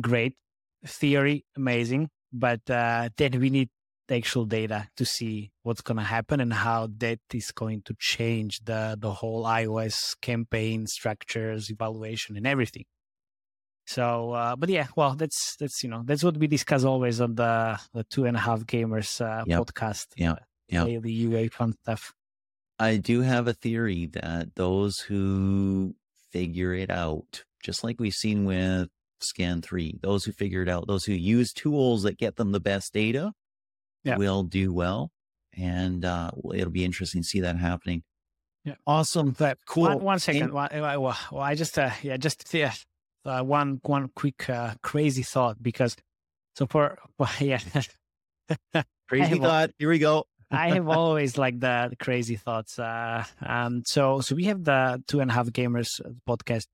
great 0.00 0.36
theory 0.84 1.44
amazing 1.56 2.10
but 2.32 2.68
uh, 2.68 3.08
then 3.16 3.40
we 3.40 3.50
need 3.50 3.70
the 4.08 4.16
actual 4.16 4.44
data 4.44 4.88
to 4.96 5.04
see 5.04 5.50
what's 5.62 5.80
going 5.80 5.96
to 5.96 6.04
happen 6.04 6.40
and 6.40 6.52
how 6.52 6.88
that 6.98 7.20
is 7.32 7.50
going 7.52 7.82
to 7.82 7.94
change 7.98 8.60
the 8.64 8.96
the 8.98 9.12
whole 9.12 9.44
iOS 9.44 10.14
campaign 10.20 10.86
structures, 10.86 11.70
evaluation, 11.70 12.36
and 12.36 12.46
everything. 12.46 12.84
So, 13.86 14.32
uh, 14.32 14.56
but 14.56 14.68
yeah, 14.68 14.86
well, 14.96 15.14
that's 15.14 15.56
that's 15.56 15.82
you 15.82 15.90
know 15.90 16.02
that's 16.04 16.24
what 16.24 16.36
we 16.36 16.46
discuss 16.46 16.84
always 16.84 17.20
on 17.20 17.34
the 17.34 17.78
the 17.92 18.04
two 18.04 18.24
and 18.24 18.36
a 18.36 18.40
half 18.40 18.60
gamers 18.60 19.20
uh, 19.20 19.44
yep. 19.46 19.60
podcast. 19.60 20.06
Yeah, 20.16 20.36
yeah, 20.68 20.84
daily 20.84 21.12
UA 21.12 21.50
fun 21.50 21.74
stuff. 21.82 22.12
I 22.78 22.96
do 22.96 23.20
have 23.20 23.46
a 23.46 23.54
theory 23.54 24.06
that 24.12 24.54
those 24.56 24.98
who 24.98 25.94
figure 26.32 26.74
it 26.74 26.90
out, 26.90 27.44
just 27.62 27.84
like 27.84 28.00
we've 28.00 28.12
seen 28.12 28.44
with 28.44 28.88
SKAN 29.20 29.62
three, 29.62 29.98
those 30.02 30.24
who 30.24 30.32
figure 30.32 30.62
it 30.62 30.68
out, 30.68 30.86
those 30.86 31.04
who 31.04 31.12
use 31.12 31.52
tools 31.52 32.02
that 32.02 32.18
get 32.18 32.36
them 32.36 32.52
the 32.52 32.60
best 32.60 32.92
data, 32.92 33.32
yeah. 34.04 34.16
will 34.16 34.42
do 34.42 34.72
well. 34.72 35.10
And 35.56 36.04
uh, 36.04 36.30
it'll 36.54 36.70
be 36.70 36.84
interesting 36.84 37.22
to 37.22 37.28
see 37.28 37.40
that 37.40 37.56
happening. 37.56 38.02
Yeah. 38.64 38.74
Awesome. 38.86 39.32
That 39.34 39.58
cool. 39.66 39.84
One, 39.84 40.00
one 40.00 40.18
second. 40.18 40.42
And, 40.42 40.52
well, 40.52 40.98
well, 41.00 41.42
I 41.42 41.54
just, 41.54 41.78
uh, 41.78 41.90
yeah, 42.02 42.16
just 42.16 42.52
yeah, 42.52 42.72
uh, 43.24 43.42
one, 43.42 43.80
one 43.84 44.10
quick, 44.14 44.48
uh, 44.48 44.74
crazy 44.82 45.22
thought 45.22 45.62
because 45.62 45.96
so 46.56 46.66
for, 46.66 46.98
well, 47.18 47.30
yeah. 47.40 47.60
crazy 49.08 49.38
thought. 49.38 49.70
Here 49.78 49.88
we 49.88 49.98
go. 49.98 50.24
I 50.50 50.70
have 50.70 50.88
always 50.88 51.36
like 51.36 51.58
the, 51.58 51.88
the, 51.90 51.96
crazy 51.96 52.36
thoughts. 52.36 52.78
Uh, 52.78 53.24
um, 53.44 53.82
so, 53.86 54.20
so 54.20 54.34
we 54.34 54.44
have 54.44 54.62
the 54.62 55.02
two 55.08 55.20
and 55.20 55.30
a 55.30 55.34
half 55.34 55.48
gamers 55.48 56.00
podcast 56.28 56.66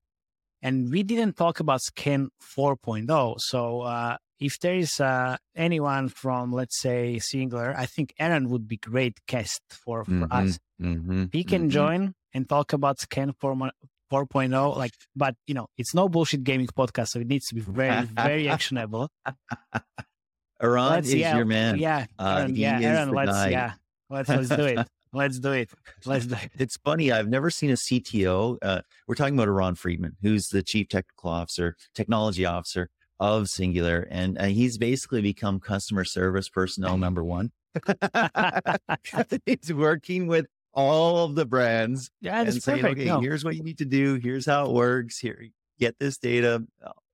and 0.61 0.91
we 0.91 1.03
didn't 1.03 1.35
talk 1.35 1.59
about 1.59 1.81
SKAN 1.81 2.29
4.0. 2.55 3.39
So, 3.39 3.81
uh, 3.81 4.17
if 4.41 4.59
there 4.59 4.73
is 4.73 4.99
uh, 4.99 5.37
anyone 5.55 6.09
from, 6.09 6.51
let's 6.51 6.77
say, 6.77 7.19
Singular, 7.19 7.75
I 7.77 7.85
think 7.85 8.13
Eran 8.19 8.49
would 8.49 8.67
be 8.67 8.77
great 8.77 9.19
guest 9.27 9.61
for, 9.69 10.03
for 10.03 10.11
mm-hmm, 10.11 10.31
us. 10.31 10.59
Mm-hmm, 10.81 11.25
he 11.31 11.43
can 11.43 11.61
mm-hmm. 11.61 11.69
join 11.69 12.15
and 12.33 12.49
talk 12.49 12.73
about 12.73 12.99
SKAN 12.99 13.33
4.0. 13.39 14.77
Like, 14.77 14.93
but 15.15 15.35
you 15.45 15.53
know, 15.53 15.67
it's 15.77 15.93
no 15.93 16.09
bullshit 16.09 16.43
gaming 16.43 16.67
podcast, 16.67 17.09
so 17.09 17.19
it 17.19 17.27
needs 17.27 17.47
to 17.49 17.55
be 17.55 17.61
very, 17.61 18.05
very 18.05 18.49
actionable. 18.49 19.09
Eran 20.61 20.89
let's, 20.89 21.07
is 21.09 21.15
yeah, 21.15 21.37
your 21.37 21.45
man. 21.45 21.77
Yeah, 21.77 22.05
Eran, 22.19 22.51
uh, 22.51 22.53
yeah, 22.53 22.79
Eran. 22.79 23.11
Let's 23.11 23.31
guy. 23.31 23.49
yeah, 23.49 23.73
let's 24.09 24.29
let's 24.29 24.49
do 24.49 24.65
it. 24.65 24.87
Let's 25.13 25.39
do 25.39 25.51
it. 25.51 25.69
Let's 26.05 26.25
do 26.25 26.35
it. 26.35 26.51
It's 26.57 26.77
funny. 26.77 27.11
I've 27.11 27.27
never 27.27 27.49
seen 27.49 27.69
a 27.69 27.73
CTO. 27.73 28.57
Uh, 28.61 28.81
we're 29.07 29.15
talking 29.15 29.33
about 29.33 29.49
Eran 29.49 29.75
Friedman, 29.75 30.15
who's 30.21 30.47
the 30.47 30.63
chief 30.63 30.87
technical 30.87 31.31
officer, 31.31 31.75
technology 31.93 32.45
officer 32.45 32.89
of 33.21 33.49
Singular, 33.49 34.07
and 34.09 34.37
uh, 34.39 34.45
he's 34.45 34.79
basically 34.79 35.21
become 35.21 35.59
customer 35.59 36.03
service 36.03 36.49
personnel 36.49 36.97
number 37.05 37.23
one. 37.23 37.51
he's 39.45 39.71
working 39.71 40.27
with 40.27 40.47
all 40.73 41.25
of 41.25 41.35
the 41.35 41.45
brands 41.45 42.09
yeah, 42.19 42.41
and 42.41 42.61
saying, 42.61 42.81
perfect. 42.81 42.99
okay, 42.99 43.07
no. 43.07 43.21
here's 43.21 43.45
what 43.45 43.55
you 43.55 43.63
need 43.63 43.77
to 43.77 43.85
do. 43.85 44.15
Here's 44.15 44.45
how 44.45 44.65
it 44.65 44.71
works. 44.71 45.19
Here, 45.19 45.45
get 45.79 45.99
this 45.99 46.17
data, 46.17 46.65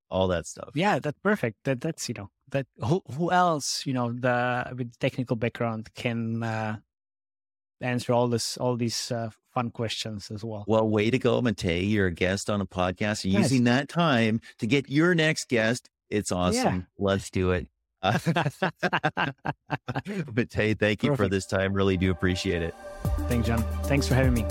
all 0.09 0.29
that 0.29 0.47
stuff. 0.47 0.69
Yeah, 0.73 0.99
that's 0.99 1.19
perfect. 1.19 1.57
That 1.65 1.81
that's 1.81 2.07
you 2.07 2.15
know 2.15 2.29
that 2.49 2.65
who 2.77 3.03
who 3.15 3.31
else 3.31 3.85
you 3.85 3.93
know 3.93 4.13
the 4.13 4.73
with 4.77 4.97
technical 4.99 5.35
background 5.35 5.89
can 5.93 6.41
uh, 6.41 6.77
answer 7.81 8.13
all 8.13 8.29
this 8.29 8.55
all 8.57 8.77
these 8.77 9.11
uh, 9.11 9.29
fun 9.53 9.71
questions 9.71 10.31
as 10.31 10.43
well. 10.43 10.63
Well, 10.67 10.87
way 10.87 11.09
to 11.09 11.19
go, 11.19 11.41
Matej. 11.41 11.89
You're 11.89 12.07
a 12.07 12.13
guest 12.13 12.49
on 12.49 12.61
a 12.61 12.65
podcast 12.65 13.25
and 13.25 13.33
using 13.33 13.65
that 13.65 13.89
time 13.89 14.39
to 14.59 14.67
get 14.67 14.89
your 14.89 15.13
next 15.13 15.49
guest 15.49 15.89
it's 16.09 16.31
awesome. 16.31 16.75
Yeah. 16.75 16.81
Let's 16.97 17.29
do 17.29 17.51
it. 17.51 17.67
but 18.01 18.21
hey, 20.53 20.75
thank 20.75 21.03
you 21.03 21.09
Perfect. 21.09 21.17
for 21.17 21.27
this 21.27 21.45
time. 21.45 21.73
Really 21.73 21.97
do 21.97 22.11
appreciate 22.11 22.61
it. 22.61 22.73
Thanks, 23.27 23.47
John. 23.47 23.63
Thanks 23.83 24.07
for 24.07 24.13
having 24.13 24.33
me. 24.33 24.45